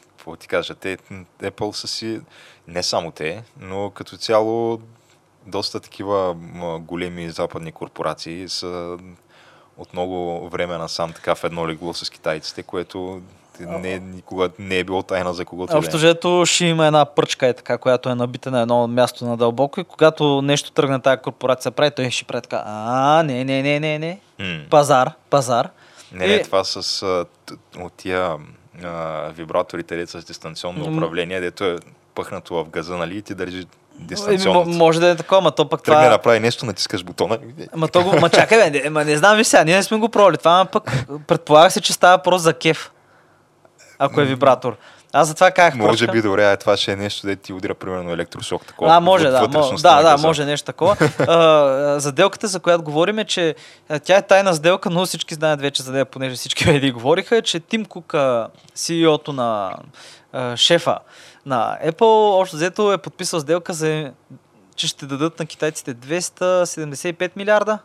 [0.08, 0.98] какво ти кажа, те,
[1.42, 2.20] Apple са си,
[2.68, 4.80] не само те, но като цяло
[5.46, 6.36] доста такива
[6.80, 8.98] големи западни корпорации са
[9.78, 13.22] от много време насам така в едно легло с китайците, което
[13.60, 15.98] не, никога не е било тайна за когото да Общо е.
[15.98, 19.84] взето ще има една пръчка е така, която е набита на едно място надълбоко и
[19.84, 23.98] когато нещо тръгне тази корпорация прави, той ще прави така, а, не, не, не, не,
[23.98, 24.20] не,
[24.70, 25.70] пазар, пазар.
[26.12, 27.24] Не, не, това с а,
[27.78, 28.36] от тия
[28.84, 31.76] а, вибраторите, дето с дистанционно управление, дето е
[32.14, 33.66] пъхнато в газа, нали, и ти държи
[33.98, 34.64] дистанционно.
[34.64, 36.04] мо- може да е такова, ма то пък Тръгне това...
[36.04, 37.38] да направи нещо, натискаш бутона.
[37.76, 40.08] Ма, то го, ма чакай, бе, ма не знам, виж сега, ние не сме го
[40.08, 40.36] пробвали.
[40.36, 42.90] Това ма пък предполага се, че става просто за кеф.
[43.98, 44.76] Ако е вибратор.
[45.12, 46.12] Аз затова казах Може пръчка.
[46.12, 48.96] би добре, а това ще е нещо, да ти удира примерно електрошок такова.
[48.96, 49.40] А, може, да.
[49.40, 50.96] Мо, вътрешността да, да, може нещо такова.
[51.18, 53.54] А, а, за делката, за която говорим, е, че
[54.04, 57.42] тя е тайна сделка, но всички знаят вече за нея, понеже всички медии говориха, е,
[57.42, 58.12] че Тим Кук,
[58.76, 59.72] CEO-то на
[60.32, 60.98] а, шефа
[61.46, 64.12] на Apple, общо взето е подписал сделка за
[64.76, 67.78] че ще дадат на китайците 275 милиарда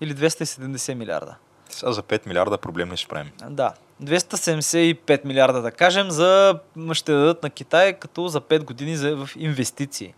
[0.00, 1.36] или 270 милиарда.
[1.68, 3.30] Сега за 5 милиарда проблем не ще правим.
[3.48, 3.72] Да.
[4.02, 6.58] 275 милиарда, да кажем, за,
[6.92, 10.14] ще дадат на Китай като за 5 години за, в инвестиции.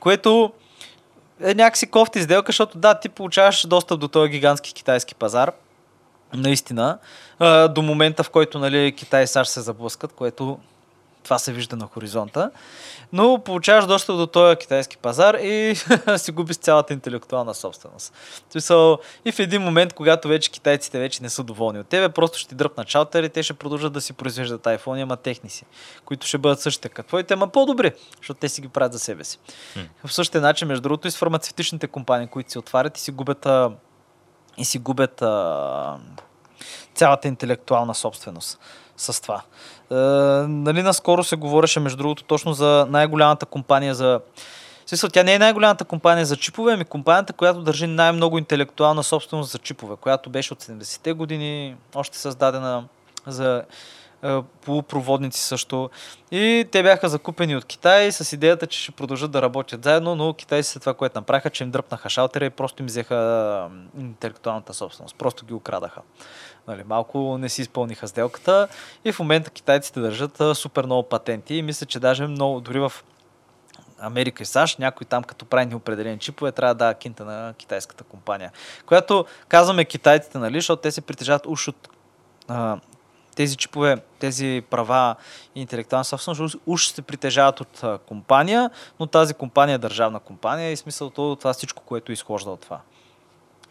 [0.00, 0.52] Което
[1.40, 5.52] е някакси кофти сделка, защото да, ти получаваш достъп до този гигантски китайски пазар.
[6.34, 6.98] Наистина.
[7.70, 10.58] До момента, в който нали, Китай и САЩ се заблъскат, което
[11.22, 12.50] това се вижда на хоризонта.
[13.12, 15.74] Но получаваш достъп до този китайски пазар и
[16.16, 18.12] си губиш цялата интелектуална собственост.
[18.50, 22.38] Смисъл, и в един момент, когато вече китайците вече не са доволни от тебе, просто
[22.38, 25.64] ще ти дръпнат шалтер и те ще продължат да си произвеждат iPhone, ама техни си,
[26.04, 29.24] които ще бъдат същите като твоите, ама по-добри, защото те си ги правят за себе
[29.24, 29.38] си.
[29.76, 29.82] М.
[30.04, 33.46] В същия начин, между другото, и с фармацевтичните компании, които си отварят и си губят,
[33.46, 33.70] а,
[34.58, 35.96] и си губят а,
[36.94, 38.58] цялата интелектуална собственост
[38.96, 39.42] с това.
[39.90, 39.94] Е,
[40.48, 44.20] нали, наскоро се говореше, между другото, точно за най-голямата компания за...
[44.86, 49.52] Смисъл, тя не е най-голямата компания за чипове, ами компанията, която държи най-много интелектуална собственост
[49.52, 52.84] за чипове, която беше от 70-те години, още създадена
[53.26, 53.62] за
[54.22, 55.90] е, полупроводници също.
[56.30, 60.34] И те бяха закупени от Китай с идеята, че ще продължат да работят заедно, но
[60.34, 63.68] китайците това, което направиха, че им дръпнаха шалтера и просто им взеха
[63.98, 65.16] интелектуалната собственост.
[65.16, 66.00] Просто ги украдаха.
[66.68, 68.68] Нали, малко не си изпълниха сделката
[69.04, 72.92] и в момента китайците държат супер много патенти и мисля, че даже много, дори в
[74.00, 78.04] Америка и САЩ, някой там като прави неопределени чипове, трябва да дава кинта на китайската
[78.04, 78.52] компания.
[78.86, 81.88] Която казваме китайците, нали, защото те се притежават уж от
[82.48, 82.78] а,
[83.34, 85.16] тези чипове, тези права
[85.54, 90.72] и интелектуална собственост, уж- се притежават от а, компания, но тази компания е държавна компания
[90.72, 92.80] и смисълто това всичко, което изхожда от това.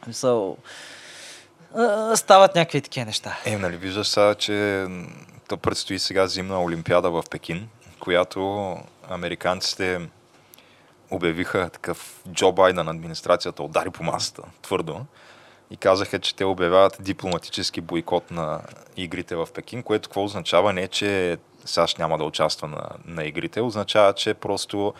[0.03, 0.57] Смисъл,
[2.15, 3.38] стават някакви такива неща.
[3.45, 4.88] Е, нали виждаш сега, че
[5.47, 8.76] то предстои сега зимна олимпиада в Пекин, която
[9.09, 10.09] американците
[11.11, 15.05] обявиха такъв Джо Байден, администрацията удари по масата твърдо.
[15.72, 18.61] И казаха, че те обявяват дипломатически бойкот на
[18.97, 20.74] игрите в Пекин, което какво означава?
[20.74, 24.93] Не, че САЩ няма да участва на, на игрите, означава, че просто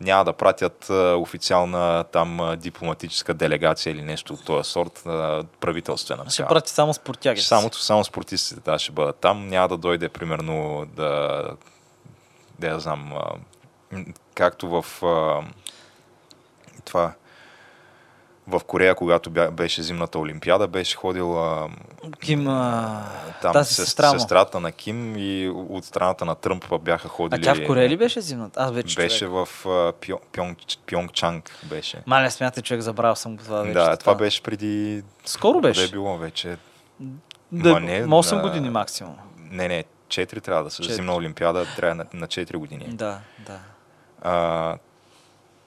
[0.00, 5.02] няма да пратят официална там дипломатическа делегация или нещо от този сорт
[5.60, 6.30] правителствена.
[6.30, 7.40] Ще прати само спортяги.
[7.40, 9.48] Ще само, само спортистите да, ще бъдат там.
[9.48, 11.42] Няма да дойде, примерно, да,
[12.58, 13.12] да я знам,
[14.34, 14.84] както в
[16.84, 17.12] това
[18.48, 21.68] в Корея, когато беше зимната олимпиада, беше ходил а,
[22.20, 23.02] Ким, а...
[23.42, 24.18] там тази сес- сестра му.
[24.18, 27.42] сестрата на Ким и от страната на Тръмп бяха А ходили.
[27.42, 28.60] тя в Корея ли беше зимната?
[28.60, 29.46] Аз вече Беше човек.
[29.46, 32.02] в а, Пьон, Пьонг, Пьонгчанг беше.
[32.06, 33.72] Маля, смятай, човек, забравил съм го това вече.
[33.74, 35.02] да, това беше преди...
[35.24, 35.90] Скоро Да е беше.
[35.90, 36.56] било вече.
[37.52, 39.16] Да, Ма не, 8 на- години максимум.
[39.38, 40.82] Не, не, 4 трябва да са.
[40.84, 42.84] Зимна олимпиада трябва на, на 4 години.
[42.88, 43.58] Да, да.
[44.22, 44.76] А,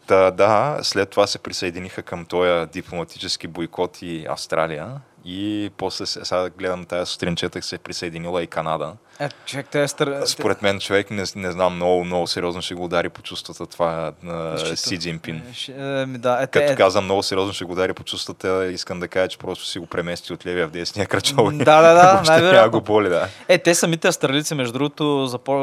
[0.07, 4.87] та, да, след това се присъединиха към този дипломатически бойкот и Австралия.
[5.25, 8.93] И после, се- сега гледам тази сутрин, четах се е присъединила и Канада.
[9.19, 10.21] Е, човек, е стър...
[10.25, 14.11] Според мен човек, не, не знам, много, много сериозно ще го удари по чувствата това
[14.23, 14.77] на Считам.
[14.77, 15.35] Си Джинпин.
[15.35, 18.99] Е, е, да, е, Като те, казвам много сериозно ще го удари по чувствата, искам
[18.99, 21.51] да кажа, че просто си го премести от левия в десния кръчол.
[21.51, 22.71] Да, да, да, най-вероятно.
[22.71, 23.27] го боли, да.
[23.47, 25.53] Е, те самите австралийци, между другото, запо...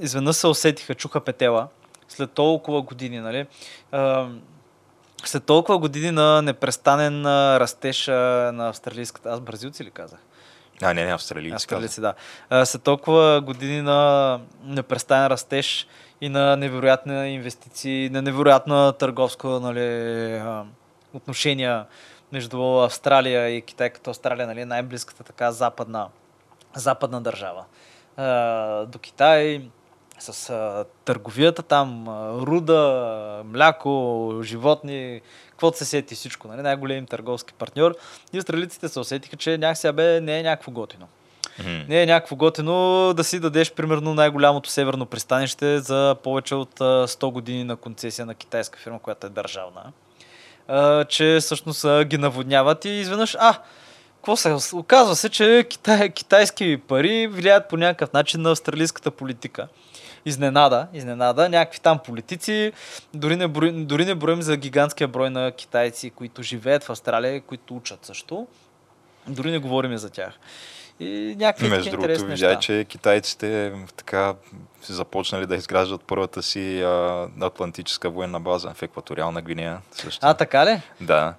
[0.00, 1.68] е, изведнъж се усетиха, чуха петела
[2.12, 3.46] след толкова години, нали?
[3.92, 4.28] А,
[5.24, 9.30] след толкова години на непрестанен растеж на австралийската...
[9.30, 10.18] Аз бразилци ли казах?
[10.82, 11.54] А, не, не, австралийци.
[11.54, 12.14] Австралийци, да.
[12.50, 15.86] А, след толкова години на непрестанен растеж
[16.20, 20.42] и на невероятни инвестиции, на невероятна търговска нали,
[21.14, 21.86] отношения
[22.32, 26.08] между Австралия и Китай, като Австралия нали, е най-близката така западна,
[26.74, 27.64] западна държава.
[28.16, 28.26] А,
[28.86, 29.62] до Китай
[30.22, 35.20] с а, търговията там, а, руда, мляко, животни,
[35.50, 36.62] каквото се сети всичко, нали?
[36.62, 37.94] най-голем търговски партньор.
[38.32, 41.08] И австралийците се усетиха, че някак бе не е някакво готино.
[41.58, 41.84] Мгм.
[41.88, 46.84] Не е някакво готино да си дадеш примерно най-голямото северно пристанище за повече от а,
[46.84, 49.92] 100 години на концесия на китайска фирма, която е държавна.
[50.68, 53.58] А, че всъщност ги наводняват и изведнъж, а,
[54.16, 59.68] какво се оказва се, че китай, китайски пари влияят по някакъв начин на австралийската политика.
[60.26, 62.72] Изненада, изненада, някакви там политици,
[63.14, 67.40] дори не, броим, дори не броим за гигантския брой на китайци, които живеят в Австралия,
[67.40, 68.46] които учат също.
[69.28, 70.38] Дори не говорим за тях.
[71.00, 72.58] И някакви Между другото, видя, неща.
[72.58, 74.34] че китайците така
[74.82, 79.78] започнали да изграждат първата си а, атлантическа военна база в екваториална Гвинея.
[79.92, 80.20] Също.
[80.26, 80.80] А, така ли?
[81.00, 81.34] Да.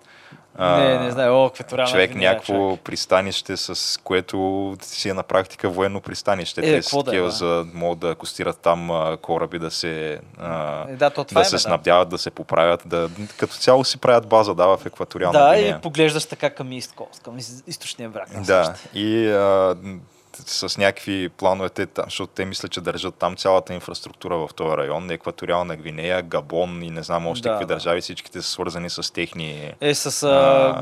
[0.60, 1.34] Не, не знаю.
[1.34, 2.80] О, екваториална Човек Гвинея, някакво човек.
[2.82, 4.38] пристанище, с което
[4.82, 6.62] си е на практика военно пристанище.
[6.62, 7.32] Е, Те са да е, такива, да.
[7.32, 11.48] за могат да акостират там а, кораби, да се, а, Е, да, то това да
[11.48, 12.82] е, се бе, снабдяват, да се поправят.
[12.86, 15.78] Да, като цяло си правят база, да, в екваториална Да, Гвинея.
[15.78, 18.30] и поглеждаш така към East Coast, към из- източния бряг.
[18.38, 19.76] Да, и а,
[20.36, 25.12] с някакви планове, те, защото те мислят, че държат там цялата инфраструктура в този район,
[25.12, 27.74] Екваториална Гвинея, Габон и не знам още Да, какви да.
[27.74, 29.74] държави, всичките са свързани с техни...
[29.82, 30.30] Е, с а,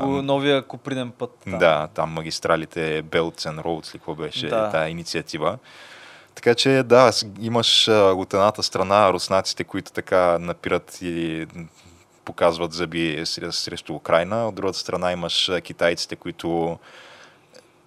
[0.02, 1.30] А, новия купринен път.
[1.44, 1.58] Там.
[1.58, 4.70] Да, там магистралите Belts and Roads, ли какво беше Да.
[4.70, 5.58] тази инициатива.
[6.34, 11.46] Така че да, имаш от едната страна руснаците, които така напират и
[12.24, 16.78] показват зъби срещу, Украина, от другата страна имаш китайците, които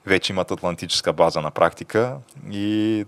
[0.06, 2.16] вече имат атлантическа база на практика
[2.52, 3.06] и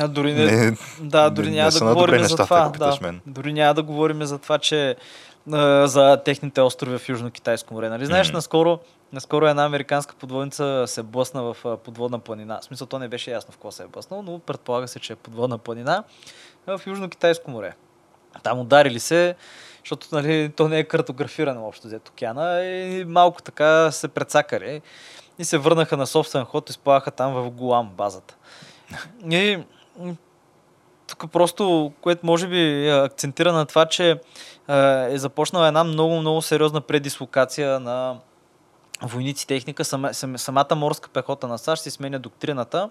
[0.00, 2.68] А, дори не, не, да, дори не- няма не да говорим за нещата, това.
[2.68, 2.98] да.
[3.00, 3.20] мен.
[3.26, 4.96] Дори няма да говорим за това, че
[5.52, 7.88] а, за техните острови в Южно-Китайско море.
[7.88, 8.06] Нали?
[8.06, 8.36] Знаеш, Мгм.
[8.36, 8.78] наскоро,
[9.12, 12.58] наскоро една американска подводница се блъсна в подводна планина.
[12.60, 15.12] В смисъл, то не беше ясно в какво се е блъснал, но предполага се, че
[15.12, 16.04] е подводна планина
[16.66, 17.74] в Южно-Китайско море.
[18.42, 19.34] Там ударили се,
[19.80, 24.80] защото нали, то не е картографирано общо взето океана и малко така се прецакали
[25.38, 28.36] и се върнаха на собствен ход и сплаваха там в Гуам базата.
[29.30, 29.58] И
[31.08, 34.16] тук просто, което може би е, акцентира на това, че е,
[35.10, 38.16] е започнала една много, много сериозна предислокация на
[39.02, 39.84] войници техника.
[39.84, 42.90] Сама, сам- самата морска пехота на САЩ си сменя доктрината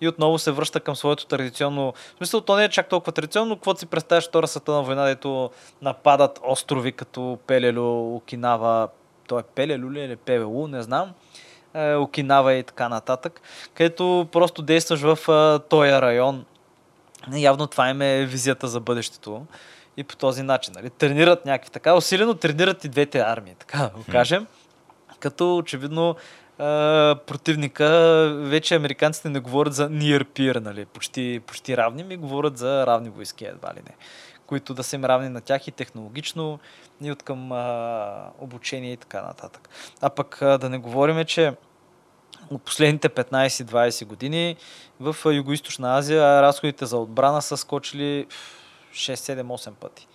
[0.00, 1.92] и отново се връща към своето традиционно...
[1.92, 5.04] В смисъл, то не е чак толкова традиционно, но каквото си представяш Втора световна война,
[5.04, 5.50] дето
[5.82, 8.88] нападат острови като Пелелю, Окинава,
[9.28, 11.12] то е Пелелю ли или Певелу, не знам, е,
[11.76, 13.40] Окинава и така нататък,
[13.74, 16.44] където просто действаш в е, този район.
[17.32, 19.46] Явно това им е визията за бъдещето.
[19.96, 20.74] И по този начин.
[20.76, 20.90] Нали?
[20.90, 21.94] Тренират някакви така.
[21.94, 24.46] Усилено тренират и двете армии, така да го кажем.
[25.20, 26.16] Като очевидно
[26.58, 26.64] а,
[27.26, 27.86] противника,
[28.36, 30.84] вече американците не говорят за near peer, нали?
[30.84, 33.96] почти, почти равни, ми говорят за равни войски, едва ли не.
[34.54, 36.58] Които да са им равни на тях и технологично,
[37.02, 39.68] и от към а, обучение и така нататък.
[40.00, 41.52] А пък а, да не говорим, че
[42.50, 44.56] от последните 15-20 години
[45.00, 48.26] в Юго-Источна Азия разходите за отбрана са скочили
[48.92, 50.08] 6-7-8 пъти.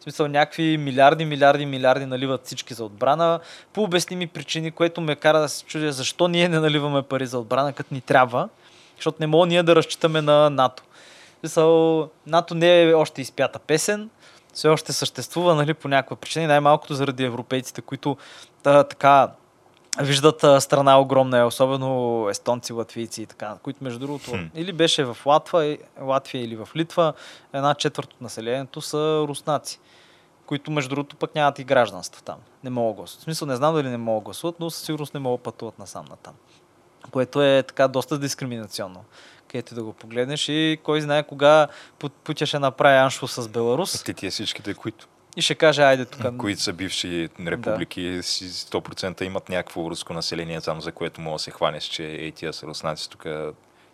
[0.00, 3.40] В смисъл някакви милиарди, милиарди, милиарди наливат всички за отбрана
[3.72, 7.38] по обясними причини, което ме кара да се чудя защо ние не наливаме пари за
[7.38, 8.48] отбрана, като ни трябва,
[8.96, 10.82] защото не мога ние да разчитаме на НАТО.
[11.44, 14.10] В смисъл, НАТО не е още изпята песен,
[14.52, 18.16] все още съществува нали, по някаква причина, и най-малкото заради европейците, които
[18.62, 19.30] та, така
[20.00, 24.44] виждат а, страна огромна, е, особено естонци, латвийци и така, които между другото Хм.
[24.54, 27.12] или беше в Латва, Латвия или в Литва,
[27.52, 29.80] една четвърт от населението са руснаци,
[30.46, 32.38] които между другото пък нямат и гражданство там.
[32.64, 33.20] Не могат гласуват.
[33.20, 36.04] В смисъл не знам дали не могат гласуват, но със сигурност не могат пътуват насам
[36.10, 36.34] натам.
[37.10, 39.04] което е така доста дискриминационно.
[39.54, 41.68] Където да го погледнеш и кой знае кога
[42.00, 46.04] Пут- Путя ще направи аншло с Беларус Те тия всичките, които, и ще каже, айде
[46.04, 46.36] тук.
[46.36, 51.38] които са бивши републики, си 100% имат някакво руско население там, за което мога да
[51.38, 53.26] се хванеш, че е, тия са руснаци тук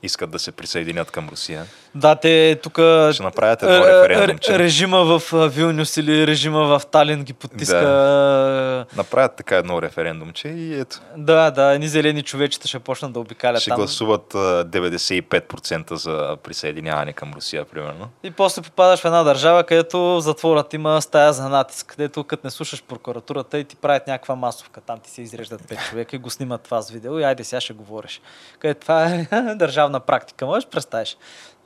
[0.03, 1.65] искат да се присъединят към Русия.
[1.95, 2.75] Да, те тук
[3.13, 4.59] Ще направят едно референдумче.
[4.59, 8.87] режима в Вилнюс или режима в Талин ги потиска.
[8.97, 11.01] Направят така едно референдумче и ето.
[11.17, 13.77] Да, да, едни зелени човечета ще почнат да обикалят Ще там.
[13.77, 18.09] гласуват а, 95% за присъединяване към Русия, примерно.
[18.23, 22.51] И после попадаш в една държава, където затворът има стая за натиск, където като не
[22.51, 24.81] слушаш прокуратурата и ти правят някаква масовка.
[24.81, 27.61] Там ти се изреждат пет човека и го снимат това с видео и айде сега
[27.61, 28.21] ще говориш.
[28.59, 29.27] Където това е
[29.91, 30.47] държавна практика.
[30.47, 31.17] Можеш да представиш.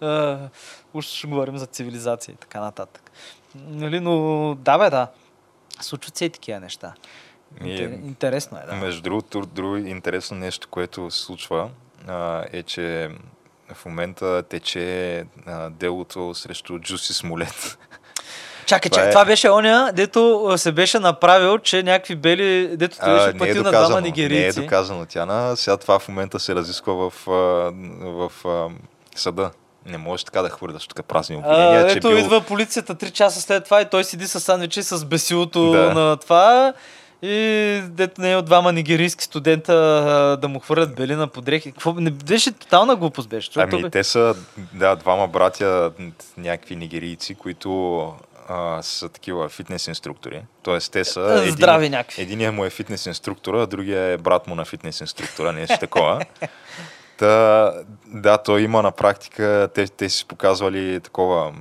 [0.00, 0.48] Uh,
[0.94, 3.10] уж ще говорим за цивилизация и така нататък.
[3.54, 5.08] Нали, но да бе, да.
[5.80, 6.94] Случват се и такива неща.
[7.60, 8.74] И, Интер- Интересно е, да.
[8.74, 11.70] Между другото, друго интересно нещо, което се случва,
[12.08, 13.10] а, е, че
[13.74, 17.78] в момента тече а, делото срещу Джуси Смолет.
[18.66, 22.96] Чакай, Това чакай, е- това беше оня, дето се беше направил, че някакви бели, дето
[22.98, 24.60] той беше е платил на двама доказано, не е нигерийци.
[24.60, 25.56] доказано, Тяна.
[25.56, 27.12] Сега това в момента се разисква в,
[28.02, 28.68] в а,
[29.16, 29.50] съда.
[29.86, 32.16] Не можеш така да хвърляш тук празни обвинения, А, ето бил...
[32.16, 35.94] идва полицията 3 часа след това и той седи с сандвичи с бесилото Да.
[35.94, 36.72] на това.
[37.22, 37.36] И
[37.84, 41.72] дето не е от двама нигерийски студента а, да му хвърлят белина по дрехи.
[41.72, 41.92] Какво?
[41.92, 43.50] Не беше тотална глупост беше.
[43.56, 44.34] Ами бе- те са,
[44.72, 45.90] да, двама братя,
[46.36, 48.12] някакви нигерийци, които
[48.48, 50.42] а, са такива фитнес инструктори.
[50.62, 51.20] Тоест те са...
[51.20, 52.22] А, здрави някакви.
[52.22, 56.20] Единият му е фитнес инструктора, другия е брат му на фитнес инструктора, нещо такова.
[57.18, 57.72] Та,
[58.06, 61.52] да, той има на практика, те, те си показвали такова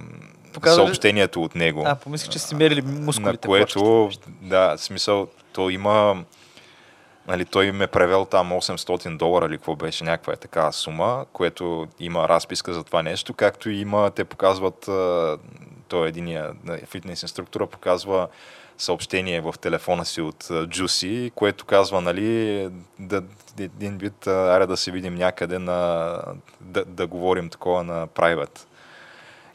[0.54, 1.84] Показвали- съобщението от него.
[1.88, 3.32] А, помислих, че си мерили мускулите.
[3.32, 4.10] на което,
[4.42, 6.24] да, смисъл, то има,
[7.28, 11.26] нали, той им е превел там 800 долара или какво беше, някаква е такава сума,
[11.34, 14.90] което има разписка за това нещо, както и има, те показват,
[15.94, 18.28] той единия а, фитнес инструктора показва
[18.78, 22.70] съобщение в телефона си от Juicy, което казва, нали,
[23.00, 23.24] да,
[23.60, 26.18] един вид, аре да се видим някъде на,
[26.62, 28.60] да, да говорим такова на private.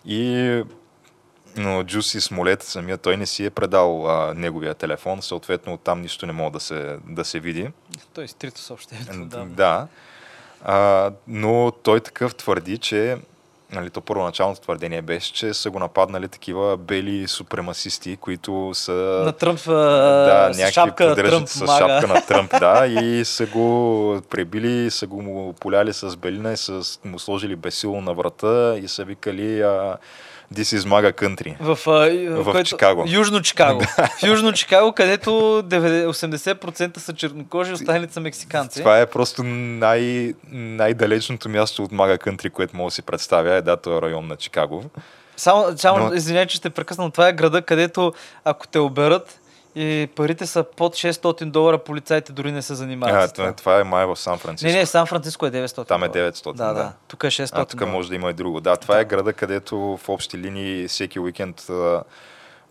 [0.04, 0.62] И
[1.56, 6.26] но Джуси Смолет самия той не си е предал а, неговия телефон, съответно оттам нищо
[6.26, 7.70] не мога да се, да се види.
[8.14, 9.26] Той е стрито съобщението.
[9.26, 9.44] Да.
[9.44, 9.88] да.
[10.62, 13.16] А, но той такъв твърди, че
[13.72, 18.92] нали, то първоначалното твърдение беше, че са го нападнали такива бели супремасисти, които са
[19.24, 21.78] На Тръмп да, с някакви шапка поддържат Тръмп с мага.
[21.78, 26.56] шапка на Тръмп, да, и са го пребили, са го му поляли с белина и
[26.56, 29.96] са му сложили бесило на врата и са викали а,
[30.54, 31.56] This is MAGA country.
[31.60, 33.04] В, а, В което- Чикаго.
[33.08, 33.80] Южно Чикаго.
[34.20, 38.78] в Южно Чикаго, където 90 80% са чернокожи, останалите са мексиканци.
[38.78, 43.54] Това е просто най- най-далечното място от Мага Кънтри, което мога да си представя.
[43.54, 44.84] Е, да, това е район на Чикаго.
[45.36, 47.10] Само, само Но- извинявай, че те прекъснам.
[47.10, 48.12] Това е града, където
[48.44, 49.40] ако те оберат
[49.74, 53.14] и парите са под 600 долара, полицайите дори не се занимават.
[53.14, 54.72] А, с това, това е май в Сан Франциско.
[54.72, 55.88] Не, не, Сан Франциско е 900.
[55.88, 56.32] Там е долара.
[56.32, 56.74] 900, Да, да.
[56.74, 56.92] да.
[57.08, 57.50] Тук е 600.
[57.52, 58.60] А, тук може да има и друго.
[58.60, 61.66] Да, това е града, където в общи линии всеки уикенд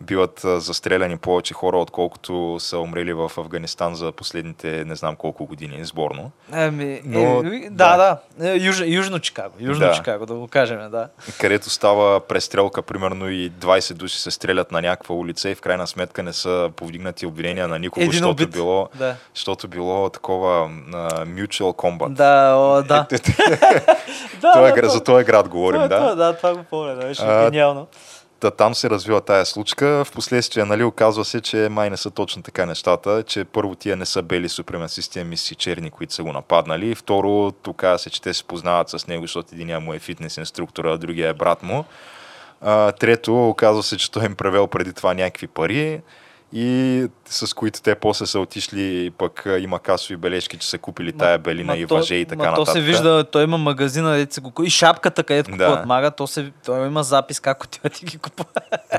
[0.00, 2.28] биват застреляни повече хора, отколкото
[2.58, 6.30] са умрели в Афганистан за последните не знам колко години сборно.
[6.52, 8.18] Ами, Но- е, да, да.
[8.44, 9.54] Е, Юж, Южно Чикаго.
[9.60, 9.92] Южно Да.
[9.92, 11.08] Чикаго, да го кажем, да.
[11.40, 15.86] където става престрелка, примерно и 20 души се стрелят на някаква улица и в крайна
[15.86, 18.50] сметка не са повдигнати обвинения на никого, Един защото убит.
[18.50, 19.14] било, Да.
[19.34, 20.66] защото било такова а,
[21.18, 22.08] mutual combat.
[22.08, 23.06] Да, о, да.
[23.12, 23.16] Е,
[24.40, 25.96] да, това е, да, гра- за този град говорим, това, да.
[25.98, 27.86] Това, да, това го помня, да, беше гениално.
[28.40, 30.04] Та, там се развива тая случка.
[30.04, 34.06] Впоследствие, нали, оказва се, че май не са точно така нещата, че първо тия не
[34.06, 36.94] са бели супремасисти, ами си черни, които са го нападнали.
[36.94, 40.84] Второ, тук се, че те се познават с него, защото единия му е фитнес инструктор,
[40.84, 41.84] а другия е брат му.
[42.60, 46.00] А, трето, оказва се, че той им превел преди това някакви пари
[46.52, 51.12] и с които те после са отишли и пък има касови бележки, че са купили
[51.12, 52.64] тая белина и то- въже и така ма нататък.
[52.64, 55.56] То се вижда, той има магазина, се го И шапката, където Да.
[55.56, 58.48] купуват мага, то се, той има запис как отива ти ги купува.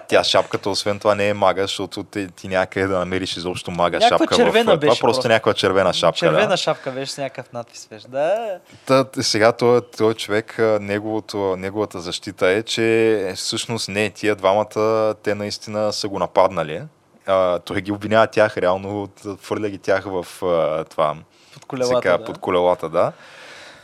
[0.08, 3.98] Тя шапката, освен това, не е мага, защото ти, ти някъде да намериш изобщо мага
[3.98, 4.36] Някаква шапка.
[4.36, 5.28] червена в, това беше просто просто.
[5.28, 6.20] някаква червена шапка.
[6.20, 6.58] Червена да.
[6.58, 7.88] шапка беше с някакъв надпис.
[7.88, 8.08] Беше.
[8.08, 8.58] Да.
[8.86, 12.90] Та, сега този, този човек, неговото, неговата защита е, че
[13.36, 14.76] всъщност не, тия двамата,
[15.24, 16.82] те наистина са го нападнали.
[17.30, 19.10] А, той ги обвинява тях, реално
[19.40, 21.16] фърля ги тях в а, това,
[21.54, 21.98] Под колелата.
[21.98, 22.26] сега, да.
[22.26, 23.12] под колелата, да.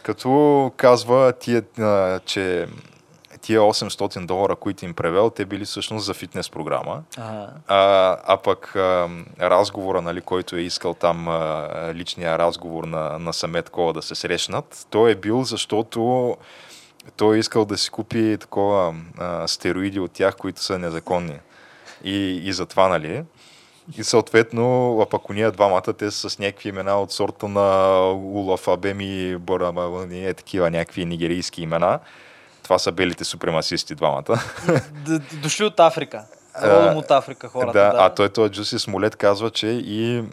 [0.03, 2.67] Като казва, тия, а, че
[3.41, 7.01] тия 800 долара, които им превел, те били всъщност за фитнес програма.
[7.17, 7.47] Ага.
[7.67, 9.09] А, а пък а,
[9.41, 14.15] разговора, нали, който е искал там, а, личния разговор на, на Самет Кола да се
[14.15, 16.37] срещнат, той е бил, защото
[17.17, 21.39] той е искал да си купи такова а, стероиди от тях, които са незаконни.
[22.03, 23.23] И, и затова, нали?
[23.97, 28.67] И съответно, а пък уния двамата, те са с някакви имена от сорта на Улаф
[28.67, 31.99] Абеми, Борамалани, е такива някакви нигерийски имена.
[32.63, 34.39] Това са белите супремасисти двамата.
[35.33, 36.25] Дошли от Африка.
[36.63, 37.79] Родом от Африка хората.
[37.79, 40.23] да, Да, а той, той Джуси Смолет казва, че и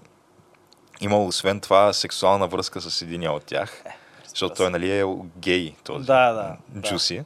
[1.00, 3.84] имал освен това сексуална връзка с единия от тях.
[4.28, 5.05] Защото той нали е
[5.38, 6.88] гей, този Да, да, да.
[6.88, 7.24] Джуси.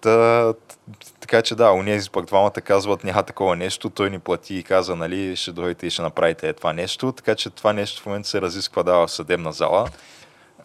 [0.00, 0.76] Та, т-
[1.22, 4.96] така че да, унези пък двамата казват няма такова нещо, той ни плати и каза,
[4.96, 8.28] нали, ще дойдете и ще направите е това нещо, така че това нещо в момента
[8.28, 9.88] се разисква да, в съдебна зала.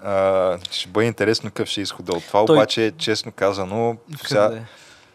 [0.03, 4.49] А, ще бъде интересно какъв ще е изхода от това, Той- обаче честно казано, сега,
[4.49, 4.61] Къде?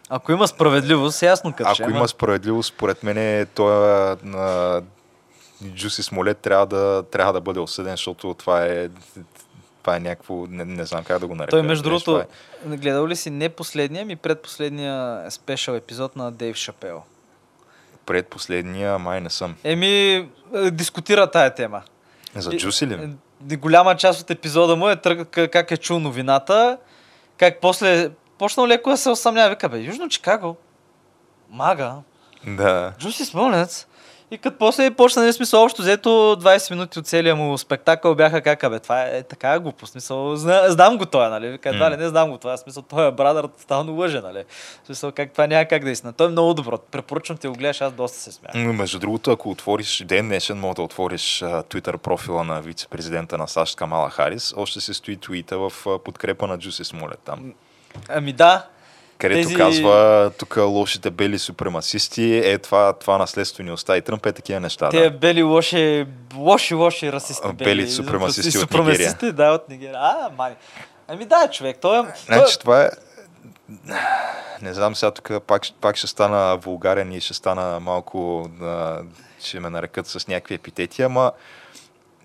[0.09, 4.81] Ако има справедливост, ясно като ще, ако ама- има справедливост, според мен той на
[5.75, 8.89] Джуси Смолет трябва да, трябва да бъде осъден, защото това е
[9.83, 11.49] това е някакво, не, не знам как да го нарека.
[11.49, 12.27] Той, между другото, е-
[12.67, 17.03] гледал ли си не последния, ми предпоследния спешъл епизод на Дейв Шапел?
[18.05, 19.55] Предпоследния май не съм.
[19.63, 20.13] Еми,
[20.53, 21.81] е, дискутира тая тема.
[22.35, 23.15] За Джуси ли?
[23.51, 24.95] е, Голяма част от епизода му е
[25.47, 26.77] как е чул новината,
[27.37, 29.49] как после почнал леко да се осъмнява.
[29.49, 30.55] Вика, бе, Южно Чикаго,
[31.49, 31.95] мага,
[32.47, 32.93] Да.
[32.99, 33.87] Джуси Смолец.
[34.33, 38.41] И като после почна, нали, смисъл, общо взето 20 минути от целия му спектакъл бяха
[38.41, 42.07] как, бе, това е така глупо, смисъл, зна, знам го това, нали, едва ли не
[42.07, 44.43] знам го това, смисъл, той е брадър, тотално лъже, нали,
[44.85, 46.13] смисъл, как това няма как да е истина.
[46.13, 48.53] Той е много добро, препоръчвам ти го гледаш, аз доста се смях.
[48.55, 53.75] Между другото, ако отвориш ден днешен, мога да отвориш Twitter профила на вице-президента на САЩ
[53.75, 54.53] Камала Харис.
[54.57, 55.73] Още се стои твита в
[56.05, 57.53] подкрепа на Джуси Смолет там.
[58.09, 58.65] Ами да,
[59.23, 64.01] Където Тези- казва, тук лошите бели супремасисти, е това, това наследство ни остави.
[64.01, 64.89] Тръмп е такива неща.
[64.89, 65.11] те Да.
[65.11, 66.05] бели лоши,
[66.35, 67.47] лоши, лоши расисти.
[67.47, 69.95] А, бели супремасисти от супремасисти, да, от Нигерия.
[69.95, 70.55] А, мани.
[71.07, 72.01] Ами да, човек, той е...
[72.01, 72.89] е- Значи това е...
[74.61, 78.49] Не знам сега тук пак, пак ще стана вулгарен и ще стана малко...
[78.61, 78.99] А,
[79.43, 81.31] ще ме нарекат с някакви епитети, ама...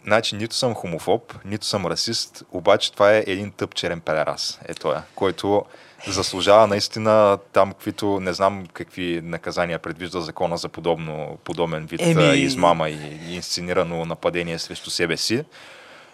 [0.05, 4.61] Значи нито съм хомофоб, нито съм расист, обаче това е един тъп черен педерас.
[4.69, 5.65] Е той, който
[6.07, 12.33] заслужава наистина там, каквито не знам какви наказания предвижда закона за подобно, подобен вид Еми-
[12.33, 15.45] измама и, и инсценирано нападение срещу себе си.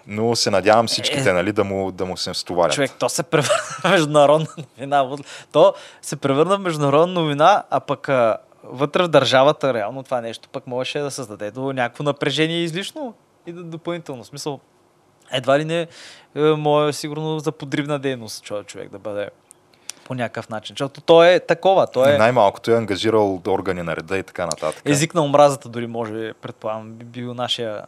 [0.07, 1.32] Но се надявам всичките, Е.
[1.32, 2.74] нали, да му, да му се стоварят.
[2.74, 4.47] Човек, то се превърна в международна
[4.78, 5.16] новина.
[5.53, 10.49] То се превърна в международна новина, а пък а, вътре в държавата, реално това нещо
[10.49, 13.14] пък можеше да създаде до някакво напрежение излишно
[13.47, 14.24] и да, допълнително.
[14.24, 14.61] Смисъл,
[15.32, 15.87] едва ли не
[16.35, 19.30] е, може сигурно за подривна дейност човек, човек да бъде
[20.05, 20.75] по някакъв начин.
[20.75, 24.83] Защото то е такова, то е Най-малкото е ангажирал органи на реда и така нататък.
[24.85, 27.83] език на омразата дори може, предполагам, би бил нашия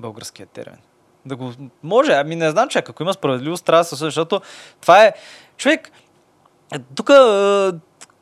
[0.00, 0.78] българския термин.
[1.26, 4.40] Да го може, ами не знам, човек, ако има справедливост, трябва да се защото
[4.80, 5.12] това е...
[5.56, 5.90] Човек,
[6.94, 7.10] тук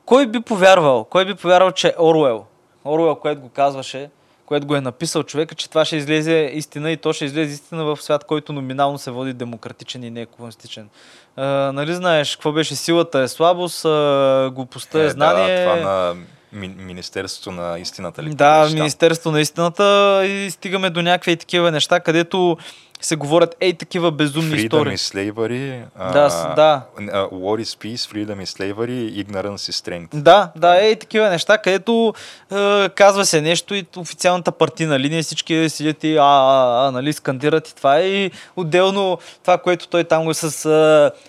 [0.04, 1.04] кой би повярвал?
[1.04, 2.44] Кой би повярвал, че Оруел,
[2.84, 4.10] Оруел, което го казваше,
[4.50, 7.84] което го е написал човека, че това ще излезе истина и то ще излезе истина
[7.84, 10.88] в свят, който номинално се води демократичен и не е комунистичен.
[11.36, 15.64] А, нали знаеш, какво беше силата е слабост, а, глупостта е, знание.
[15.64, 16.14] Да, това на
[16.52, 18.34] ми, Министерството на истината ли?
[18.34, 18.68] Да?
[18.72, 22.56] Министерство на истината и стигаме до някакви такива неща, където
[23.00, 24.96] се говорят ей такива безумни Freedom истории.
[24.96, 25.82] is slavery.
[26.12, 26.82] Да, да.
[26.98, 30.16] Uh, war is peace, freedom is slavery, ignorance is strength.
[30.16, 32.14] Да, да, ей такива неща, където
[32.52, 37.12] е, казва се нещо и официалната партийна линия всички седят и а, а, а, нали,
[37.12, 40.66] скандират и това и отделно това, което той там го е с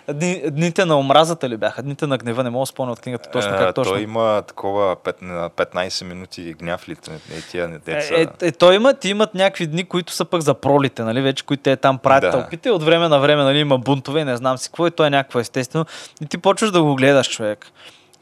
[0.08, 3.00] е, дни, дните на омразата ли бяха, дните на гнева, не мога да спомня от
[3.00, 3.94] книгата точно А, как точно.
[3.94, 6.96] Той има такова пет- на 15 минути гняв ли?
[7.38, 7.92] Е, тия деца.
[8.16, 11.46] Е, е, е, той имат, имат някакви дни, които са пък за пролите, нали, вече,
[11.46, 12.32] които те там правят Да.
[12.32, 12.72] тълпите.
[12.72, 15.40] От време на време, нали, има бунтове не знам си какво и то е някакво
[15.40, 15.86] естествено.
[16.22, 17.66] И ти почваш да го гледаш, човек.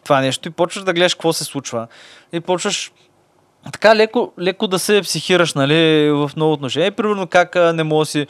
[0.03, 1.87] Това нещо и почваш да гледаш какво се случва.
[2.33, 2.91] И почваш
[3.71, 6.87] така леко, леко да се психираш, нали, в много отношения.
[6.87, 8.27] И, примерно как а, не мога си,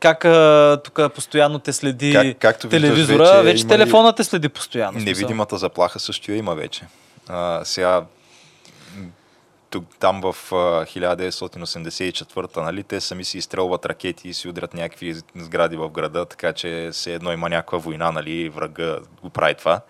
[0.00, 4.98] как а, тук постоянно те следи Как- както телевизора, вече вече, телефона те следи постоянно.
[4.98, 6.82] Невидимата заплаха също я има вече.
[7.28, 8.02] А, сега
[9.74, 10.54] тук, там в а,
[10.86, 16.52] 1984-та, нали, те сами си изстрелват ракети и си удрят някакви сгради в града, така
[16.52, 19.80] че се едно има някаква война, нали, врага го прави това.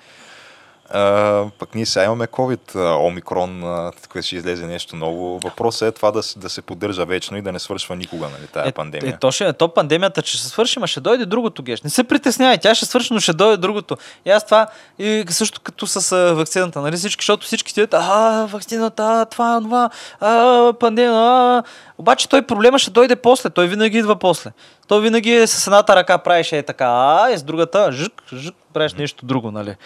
[0.95, 5.39] А, пък ние сега имаме COVID, омикрон, а, тук ще излезе нещо ново.
[5.39, 8.69] Въпросът е това да, да се поддържа вечно и да не свършва никога, нали, тая
[8.69, 9.15] Е, пандемия.
[9.15, 11.83] Е, то, ще, то пандемията, ще свърши, ма ще дойде другото геш.
[11.83, 13.97] Не се притеснявай, тя ще свърши, но ще дойде другото.
[14.25, 14.67] И аз това,
[14.99, 19.91] и също като с вакцината, нали всички, защото всички стоят, а, вакцината, а, това, това,
[20.21, 21.63] а, пандемия, а.
[21.99, 24.51] Обаче той проблема ще дойде после, той винаги идва после.
[24.89, 28.55] Той винаги е с едната ръка правиш е така, а, и с другата, жък, жък,
[28.73, 29.77] правиш нещо друго, нали.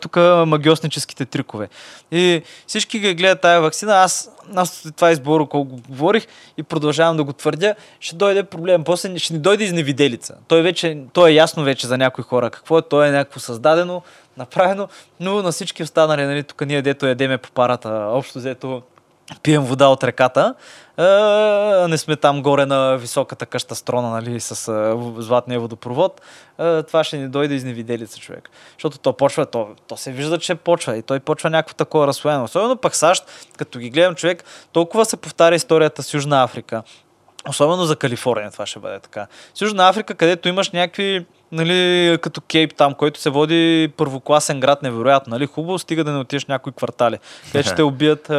[0.00, 1.68] Тук магиосническите трикове.
[2.12, 6.26] И всички ги гледат тая вакцина, аз, аз това изборо, колко го говорих
[6.56, 8.84] и продължавам да го твърдя, ще дойде проблем.
[8.84, 10.34] После ще ни дойде изневиделица.
[10.48, 14.02] Той вече, той е ясно вече за някои хора какво е, то е някакво създадено,
[14.36, 14.88] направено,
[15.20, 18.82] но на всички останали, нали, тук ние дето ядеме по парата, общо взето
[19.42, 20.54] пием вода от реката,
[20.96, 21.04] а,
[21.88, 26.20] не сме там горе на високата къща строна, нали, с а, в- златния водопровод,
[26.58, 28.50] а, това ще ни дойде изневиделица човек.
[28.72, 32.44] Защото то почва, то, то се вижда, че почва и той почва някакво такова разслоено.
[32.44, 33.24] Особено пък САЩ,
[33.58, 36.82] като ги гледам човек, толкова се повтаря историята с Южна Африка.
[37.48, 39.26] Особено за Калифорния това ще бъде така.
[39.54, 44.82] С Южна Африка, където имаш някакви, нали, като Кейп там, който се води първокласен град,
[44.82, 47.18] невероятно, нали, хубаво, стига да не отидеш някои квартали.
[47.52, 48.30] Те ще убият,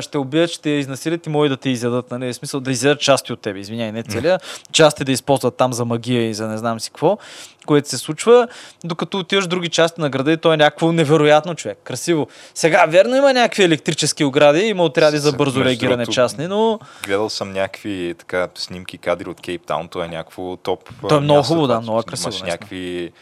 [0.00, 3.32] ще убият, ще изнасилят и може да те изядат, нали, в смисъл да изядат части
[3.32, 4.40] от тебе, извиняй, не целия,
[4.72, 7.18] части да използват там за магия и за не знам си какво,
[7.66, 8.48] което се случва,
[8.84, 12.28] докато отиваш в други части на града и то е някакво невероятно човек, красиво.
[12.54, 17.52] Сега, верно има някакви електрически огради, има отряди за бързо реагиране частни, но Гледал съм
[17.52, 20.90] някакви така снимки, кадри от Кейптаун, то е някакво топ.
[21.08, 23.12] То е много хубаво, да, това, много красиво, Имаш някакви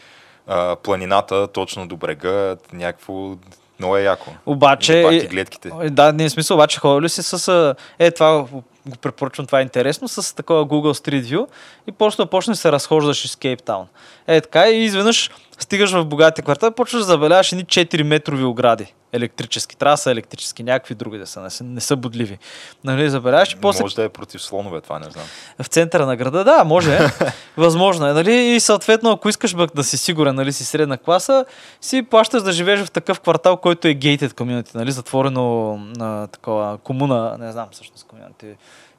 [0.47, 3.35] а, планината точно до брега, някакво
[3.79, 4.29] много е яко.
[4.45, 5.71] Обаче, И пак е- и гледките.
[5.81, 7.75] Е, Да, не е смисъл, обаче ходил ли си с...
[7.99, 8.45] Е, това
[8.85, 11.47] го препоръчвам, това е интересно, с такова Google Street View
[11.87, 13.87] и после да почнеш да се разхождаш из Кейптаун.
[14.27, 18.93] Е, така и изведнъж стигаш в богатия квартал, почваш да забеляваш едни 4 метрови огради.
[19.13, 19.77] Електрически.
[19.77, 22.37] Трябва да са електрически, някакви други да са, не са, не са бодливи.
[22.83, 25.25] Нали, забеляваш и после Може да е против слонове, това не знам.
[25.61, 26.99] в центъра на града, да, може.
[27.57, 28.35] Възможно е, нали?
[28.35, 31.45] И съответно, ако искаш бък да си сигурен, нали, си средна класа,
[31.81, 34.91] си плащаш да живееш в такъв квартал, който е gated community, нали?
[34.91, 38.55] Затворено на такова комуна, не знам всъщност community.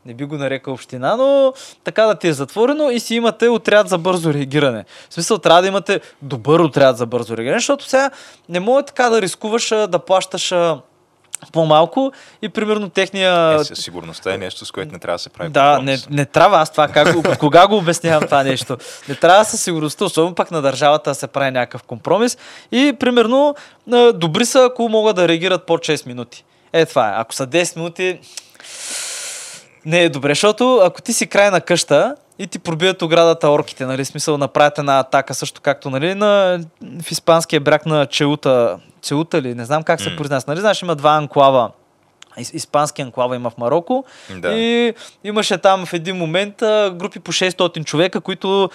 [0.06, 1.52] Не би го нарекал община, но
[1.84, 4.84] така да ти е затворено и си имате отряд за бързо реагиране.
[5.10, 8.10] В смисъл, трябва да имате добър отряд за бързо реагиране, защото сега
[8.48, 10.54] не може така да рискуваш да плащаш
[11.52, 15.28] по-малко и примерно техния Е, със сигурността е нещо, с което не трябва да се
[15.28, 18.76] прави да, не, не трябва аз това, как, го- кога го обяснявам това нещо.
[19.08, 22.38] Не трябва със сигурността, особено пък на държавата да се прави някакъв компромис.
[22.72, 23.54] И примерно,
[24.14, 26.44] добри са, ако могат да реагират по 6 минути.
[26.72, 27.12] Е, това е.
[27.16, 28.18] Ако са 10 минути,
[29.86, 33.86] не е добре, защото ако ти си край на къща и ти пробият оградата орките,
[33.86, 36.60] нали, смисъл направят една атака, също както нали, на,
[37.02, 40.96] в испанския бряг на Чеута, Чеута ли, не знам как се произнася, нали, знаеш, има
[40.96, 41.70] два анклава,
[42.42, 44.52] испански анклава има в Марокко Да.
[44.52, 46.54] и имаше там в един момент
[46.92, 48.70] групи по 600 човека, които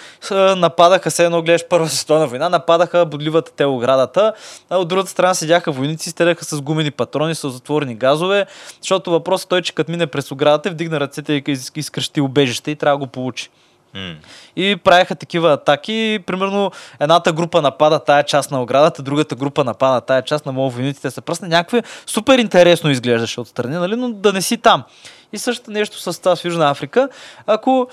[0.56, 4.32] нападаха, се едно гледаш Първа световна война, нападаха бодливата те оградата,
[4.70, 8.46] а от другата страна седяха войници, стреляха с гумени патрони, с затворени газове,
[8.80, 12.76] защото въпросът той, че като мине през оградата, вдигна ръцете и из- изкръщи убежище и
[12.76, 13.50] трябва да го получи.
[13.94, 14.16] М.
[14.56, 16.18] И правеха такива атаки.
[16.26, 16.70] Примерно
[17.00, 21.10] едната група напада тая част на оградата, другата група напада тая част на моят войниците
[21.10, 21.48] се пръсна.
[21.48, 23.96] Някакви супер интересно изглеждаше отстрани, нали?
[23.96, 24.84] но да не си там.
[25.32, 27.08] И също нещо с в Южна Африка.
[27.46, 27.88] Ако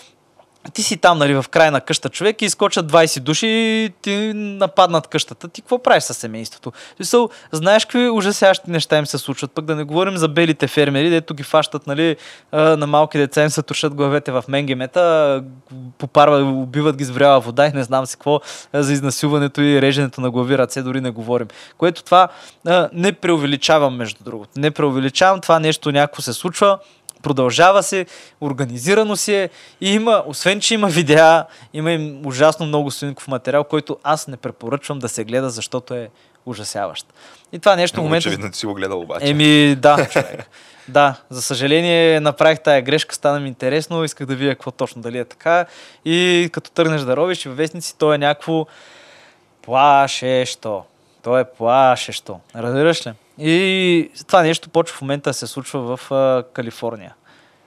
[0.74, 4.32] ти си там, нали, в край на къща човек и изкочат 20 души и ти
[4.36, 5.48] нападнат къщата.
[5.48, 6.72] Ти какво правиш със семейството?
[6.96, 9.52] Смисъл, знаеш какви ужасящи неща им се случват.
[9.52, 12.16] Пък да не говорим за белите фермери, дето ги фащат, нали,
[12.54, 15.44] на малки деца им се тушат главете в менгемета,
[15.98, 18.40] попарва, убиват ги с вряла вода и не знам си какво
[18.74, 21.48] за изнасилването и реженето на глави ръце, дори не говорим.
[21.78, 22.28] Което това
[22.94, 24.52] не преувеличавам, между другото.
[24.56, 26.80] Не преувеличавам, това нещо някакво се случва
[27.24, 28.06] продължава се,
[28.42, 29.50] организирано си е
[29.82, 34.38] и има, освен че има видеа, има и ужасно много свинков материал, който аз не
[34.38, 36.10] препоръчвам да се гледа, защото е
[36.46, 37.06] ужасяващ.
[37.52, 38.30] И това нещо в момента...
[38.30, 39.30] Очевидно ти си го гледал обаче.
[39.30, 40.50] Еми, да, човек.
[40.88, 45.18] Да, за съжаление направих тая грешка, стана ми интересно, исках да видя какво точно, дали
[45.18, 45.66] е така.
[46.06, 48.66] И като тръгнеш да робиш във вестници, то е някакво
[49.62, 50.84] плашещо.
[51.24, 52.40] То е плашещо.
[52.56, 53.14] Разбираш ли?
[53.38, 57.16] И това нещо почва в момента да се случва в а, Калифорния.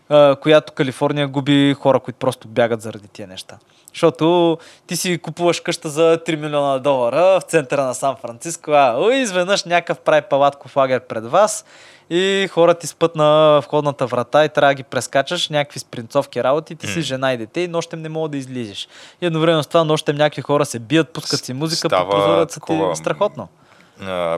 [0.09, 3.59] А, която Калифорния губи хора, които просто бягат заради тия неща.
[3.93, 9.15] Защото ти си купуваш къща за 3 милиона долара в центъра на Сан Франциско, а
[9.15, 11.65] изведнъж някакъв прави палатков лагер пред вас
[12.11, 16.77] и хората ти спът на входната врата и трябва да ги прескачаш, някакви спринцовки работи,
[16.77, 18.89] ти си жена и дете и нощем не мога да излизаш.
[19.23, 22.55] И едновременно с това нощем някакви хора се бият, пускат си музика, Става по прозореца
[22.55, 23.49] ти такова, страхотно.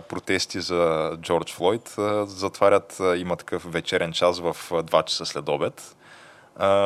[0.09, 1.95] Протести за Джордж Флойд,
[2.27, 5.97] затварят, има такъв вечерен час в а, 2 часа след обед,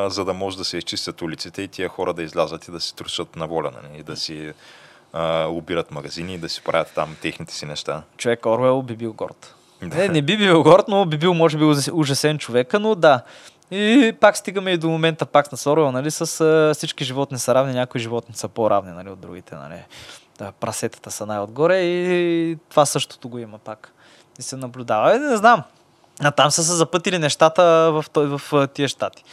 [0.07, 2.95] за да може да се изчистят улиците и тия хора да излязат и да си
[2.95, 4.53] трушат на воля, нали, и да си
[5.47, 8.03] обират магазини и да си правят там техните си неща.
[8.17, 9.55] Човек Орвел би бил горд.
[9.81, 9.97] Да.
[9.97, 13.21] Не, не би бил горд, но би бил, може би, ужас- ужасен човека, но да.
[13.71, 17.55] И пак стигаме и до момента пак на Сорвел, нали, с а, всички животни са
[17.55, 19.83] равни, някои животни са по-равни, нали, от другите, нали.
[20.41, 23.93] Да, прасетата са най-отгоре и това същото го има пак.
[24.39, 25.15] И се наблюдава.
[25.15, 25.63] Е, не знам.
[26.21, 29.23] А там са се запътили нещата в, в, а, тия щати.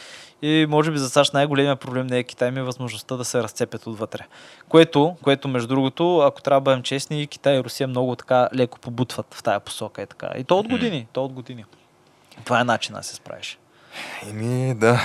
[0.41, 3.43] И може би за САЩ най-големият проблем не е Китай, ми е възможността да се
[3.43, 4.25] разцепят отвътре.
[4.69, 8.49] Което, което между другото, ако трябва да бъдем честни, и Китай и Русия много така
[8.55, 10.01] леко побутват в тая посока.
[10.01, 10.29] Е така.
[10.37, 11.07] И то от години.
[11.13, 11.65] То от години.
[12.45, 13.59] Това е начинът да се справиш.
[14.29, 15.01] Еми, да.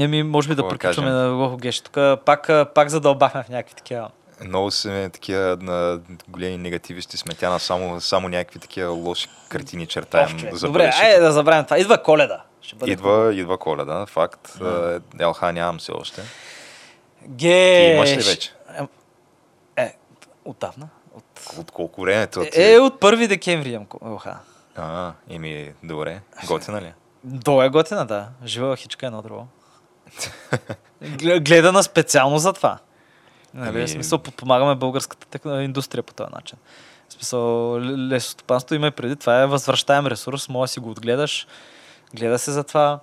[0.00, 1.80] Еми, може би да Какво да приключваме на Лохо Геш.
[1.80, 4.10] Тук пак, пак задълбахме в някакви такива.
[4.44, 7.34] Много сме такива на големи негативисти сме.
[7.34, 11.06] Тя на само, само някакви такива лоши картини чертаем Ох, за Добре, бъдещето.
[11.06, 11.78] айде да забравим това.
[11.78, 12.42] Идва коледа.
[12.62, 13.20] Ще бъде хубаво.
[13.20, 14.58] Идва, идва коледа, факт.
[15.18, 16.22] Е, ЛХ нямам все още.
[17.28, 17.86] Геш.
[17.86, 18.52] Ти имаш ли вече?
[19.76, 19.94] Е,
[20.44, 20.88] отдавна.
[21.14, 21.24] От...
[21.58, 22.26] От колко време?
[22.26, 22.50] Ти...
[22.54, 24.26] Е, от 1 декември имам ЛХ.
[24.76, 26.20] А, еми, добре.
[26.46, 26.92] Готина ли?
[27.24, 28.28] Долу е готина, да.
[28.44, 29.46] Жива хичка е едно друго.
[31.02, 32.78] Гле- Гледана специално за това.
[33.54, 36.58] Нали, Ами- смисъл, подпомагаме българската индустрия по този начин.
[37.08, 39.16] В смисъл, лесостопанство има и преди.
[39.16, 41.46] Това е възвръщаем ресурс, може да си го отгледаш.
[42.14, 43.00] Гледа се за това.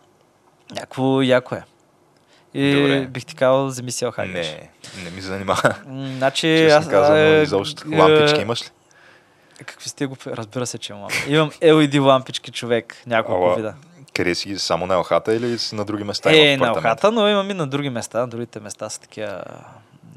[0.72, 1.64] Някакво яко е.
[2.53, 3.06] И Добре.
[3.06, 4.48] бих ти казал, вземи си охагаш.
[4.48, 4.69] Не,
[5.03, 5.76] не ми занимава.
[6.18, 7.84] Значи, Честно казано, а, изобщо.
[7.91, 8.68] е, Лампички имаш ли?
[9.65, 10.18] Какви сте го...
[10.28, 11.07] Разбира се, че имам.
[11.28, 12.95] Имам LED лампички, човек.
[13.07, 13.74] Няколко Ала, вида.
[14.14, 14.60] Къде си ги?
[14.60, 16.32] само на елхата или на други места?
[16.36, 18.26] Е, на охата, но имам и на други места.
[18.28, 19.41] Другите места са такива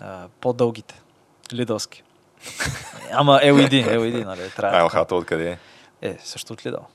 [0.00, 0.94] а, по-дългите.
[1.52, 2.02] Лидълски.
[3.12, 4.50] Ама LED, LED, нали?
[4.56, 4.78] Трябва.
[4.78, 5.58] Елхата откъде е?
[6.02, 6.86] Е, също от Лидъл.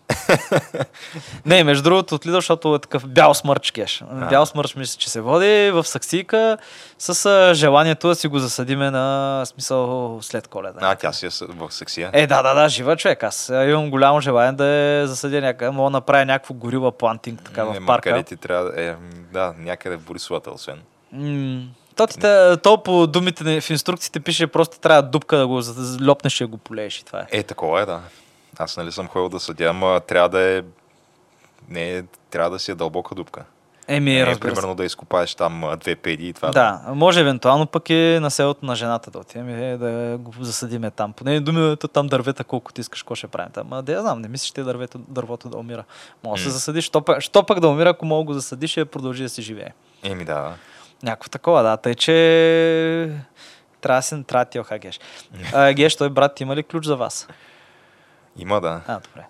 [1.46, 4.04] не, между другото от Лидъл, защото е такъв бял смърч кеш.
[4.30, 6.58] Бял смърч мисля, че се води в саксийка
[7.00, 10.80] с а, желанието да си го засадиме на смисъл след коледа.
[10.82, 12.10] А, тя си е в сексия.
[12.14, 13.24] Е, да, да, да, жива човек.
[13.24, 15.72] Аз имам голямо желание да я засадя някъде.
[15.72, 18.24] Мога да направя някакво горила плантинг така Не, в парка.
[18.24, 18.82] Ти трябва да...
[18.82, 18.96] Е,
[19.34, 20.82] да, някъде в Борисовата, освен.
[21.12, 21.64] М,
[21.96, 22.20] То, ти,
[22.64, 25.62] то по думите в инструкциите пише просто трябва дупка да го
[26.02, 27.28] лопнеш и да го полееш и това е.
[27.32, 28.02] Е, такова е, да.
[28.58, 30.64] Аз нали съм ходил да съдя, ама трябва да е...
[31.70, 33.46] Не, трябва да си е дълбока дупка.
[33.88, 34.56] Еми, не, разбира се.
[34.56, 36.52] примерно да изкопаеш там две педи и това.
[36.52, 40.92] Да, може евентуално пък и на селото на жената да отидем и да го засадиме
[40.92, 41.14] там.
[41.14, 43.68] По нейни думи, ето там дървета колко ти искаш, какво ще правим там.
[43.68, 45.84] Ма да я знам, не мислиш, че дървето, дървото да умира.
[46.24, 48.86] Може да се засадиш, що пък, що пък да умира, ако мога го засадиш и
[48.86, 49.70] продължи да си живее.
[50.04, 50.54] Еми да.
[51.04, 51.78] Някакво такова, да.
[51.78, 53.12] Тъй, че
[53.82, 55.00] трябва да да ти охагеш.
[55.54, 57.28] А, Геш, той брат, има ли ключ за вас?
[58.38, 58.82] Има да.
[58.88, 59.26] А, добре.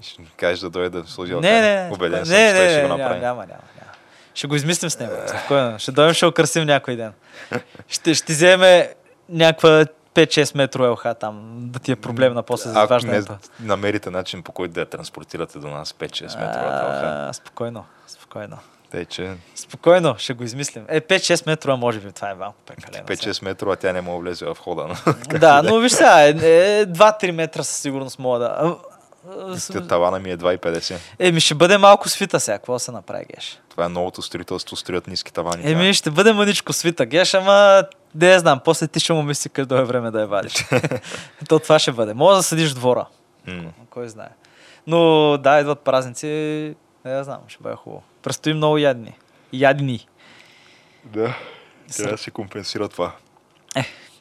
[0.00, 1.90] Ще кажеш да дойде да сложи Не, не, не.
[1.94, 3.20] Убеден не, съм, не, че не, ще го направи.
[3.20, 3.92] няма, няма, няма.
[4.34, 5.12] Ще го измислим с него.
[5.26, 5.78] Спокойно.
[5.78, 7.12] Ще дойдем, ще украсим някой ден.
[7.88, 8.94] Ще, ще вземе
[9.28, 9.84] някаква
[10.14, 13.22] 5-6 метро ЛХ там, да ти е проблем на после за Ако не
[13.60, 17.28] намерите начин по който да я транспортирате до нас 5-6 метровата алха.
[17.28, 18.58] А, Спокойно, спокойно.
[18.90, 20.84] Тъй, че Спокойно, ще го измислим.
[20.88, 23.04] Е, 5-6 метра, може би, това е малко прекалено.
[23.04, 24.86] 5-6 метрова тя не мога влезе в хода.
[24.86, 26.34] но Да, но виж сега, е, е,
[26.86, 28.76] 2-3 метра със сигурност мога да...
[29.54, 30.96] С- Тавана ми е 2,50.
[31.18, 33.60] Еми, ще бъде малко свита сега, какво се направи, Геш?
[33.70, 35.70] Това е новото строителство, строят ниски тавани.
[35.72, 37.84] Еми, ще бъде мъничко свита, Геш, ама
[38.14, 40.54] не знам, после ти ще му мисли къде е време да я вадиш.
[41.48, 42.14] То това ще бъде.
[42.14, 43.06] Може да съдиш в двора,
[43.46, 43.62] М.
[43.90, 44.28] кой знае.
[44.86, 44.98] Но
[45.38, 48.02] да, идват празници, не я знам, ще бъде хубаво.
[48.22, 49.18] Предстои много ядни.
[49.52, 50.08] Ядни.
[51.04, 51.36] Да.
[51.96, 53.12] Трябва да се компенсира това.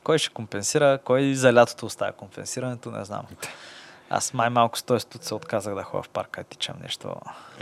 [0.03, 3.26] Кой ще компенсира, кой за лятото оставя компенсирането, не знам.
[4.10, 7.15] Аз май малко с този студ се отказах да ходя в парка, да тичам нещо.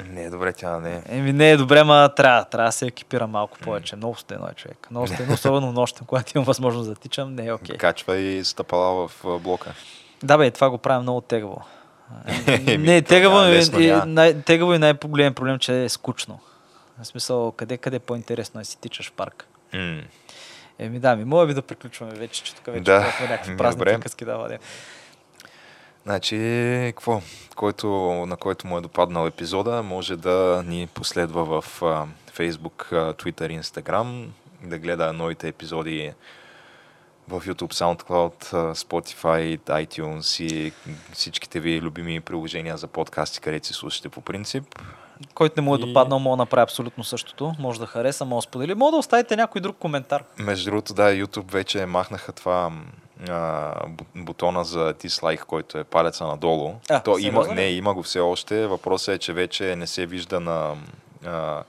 [0.06, 1.02] Не е добре, тя не е.
[1.10, 3.96] Еми не е добре, ма трябва, трябва да се екипира малко повече.
[3.96, 4.88] Много студено е човек.
[4.92, 7.78] Много студено, особено нощем, когато имам възможност да тичам, не е окей.
[7.78, 9.74] Качва и стъпала в блока.
[10.24, 11.62] Да бе, това го правим много тегаво.
[12.68, 16.40] Еми, не, тегаво, няма е, лесно, е, най- тегаво и най-голем проблем, че е скучно.
[17.02, 19.48] В смисъл, къде, къде по-интересно е си тичаш в парк.
[19.74, 20.02] М.
[20.80, 23.84] Еми да, ми, моля ви да приключваме вече, че тук вече Да, да, някакви празни
[23.84, 24.58] приказки да вадим.
[26.06, 26.38] Значи,
[26.86, 27.22] какво?
[27.56, 27.88] Който,
[28.28, 32.06] на който му е допаднал епизода, може да ни последва в а,
[32.38, 34.28] Facebook, а, Twitter, Instagram,
[34.64, 36.14] да гледа новите епизоди
[37.28, 40.74] в YouTube, SoundCloud, Spotify, iTunes и
[41.14, 44.64] всичките ви любими приложения за подкасти, където си слушате по принцип.
[45.34, 47.54] Който не му е И- допаднал, може да направи абсолютно същото.
[47.60, 48.76] Може да хареса, може да сподели.
[48.76, 50.24] Може да оставите някой друг коментар.
[50.38, 52.72] Между другото, да, YouTube вече махнаха това
[53.30, 53.74] а,
[54.16, 56.74] бутона за дислайк, който е палеца надолу.
[56.90, 58.68] А, То има, не, има го все още.
[58.68, 60.76] Въпросът е, че вече не се вижда на...
[61.26, 61.64] А,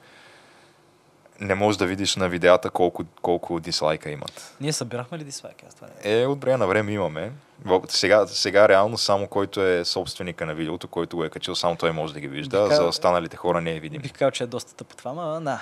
[1.40, 4.54] не можеш да видиш на видеята колко, колко дислайка имат.
[4.60, 5.64] Ние събирахме ли дислайки?
[5.68, 6.20] Аз това не...
[6.20, 7.32] Е, от време на време имаме.
[7.88, 11.92] Сега, сега реално само който е собственика на видеото, който го е качил, само той
[11.92, 12.66] може да ги вижда.
[12.68, 14.02] Бих За останалите хора не е видим.
[14.02, 15.60] Бих казал, че е доста тъпо това, ама на.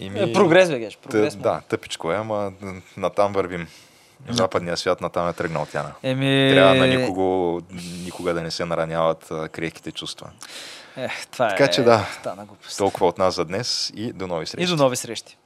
[0.00, 1.36] Ими- Е, прогрес, бе, геш, прогрес.
[1.36, 2.52] да, тъпичко е, ама
[2.96, 3.68] натам вървим.
[4.28, 5.92] В западния свят натам е тръгнал тя.
[6.02, 6.50] Еми...
[6.54, 7.60] Трябва на никого,
[8.04, 10.30] никога да не се нараняват крехките чувства.
[10.96, 11.70] Е, това Така е...
[11.70, 12.06] че да.
[12.78, 14.64] Толкова от нас за днес и до нови срещи.
[14.64, 15.36] И до нови срещи.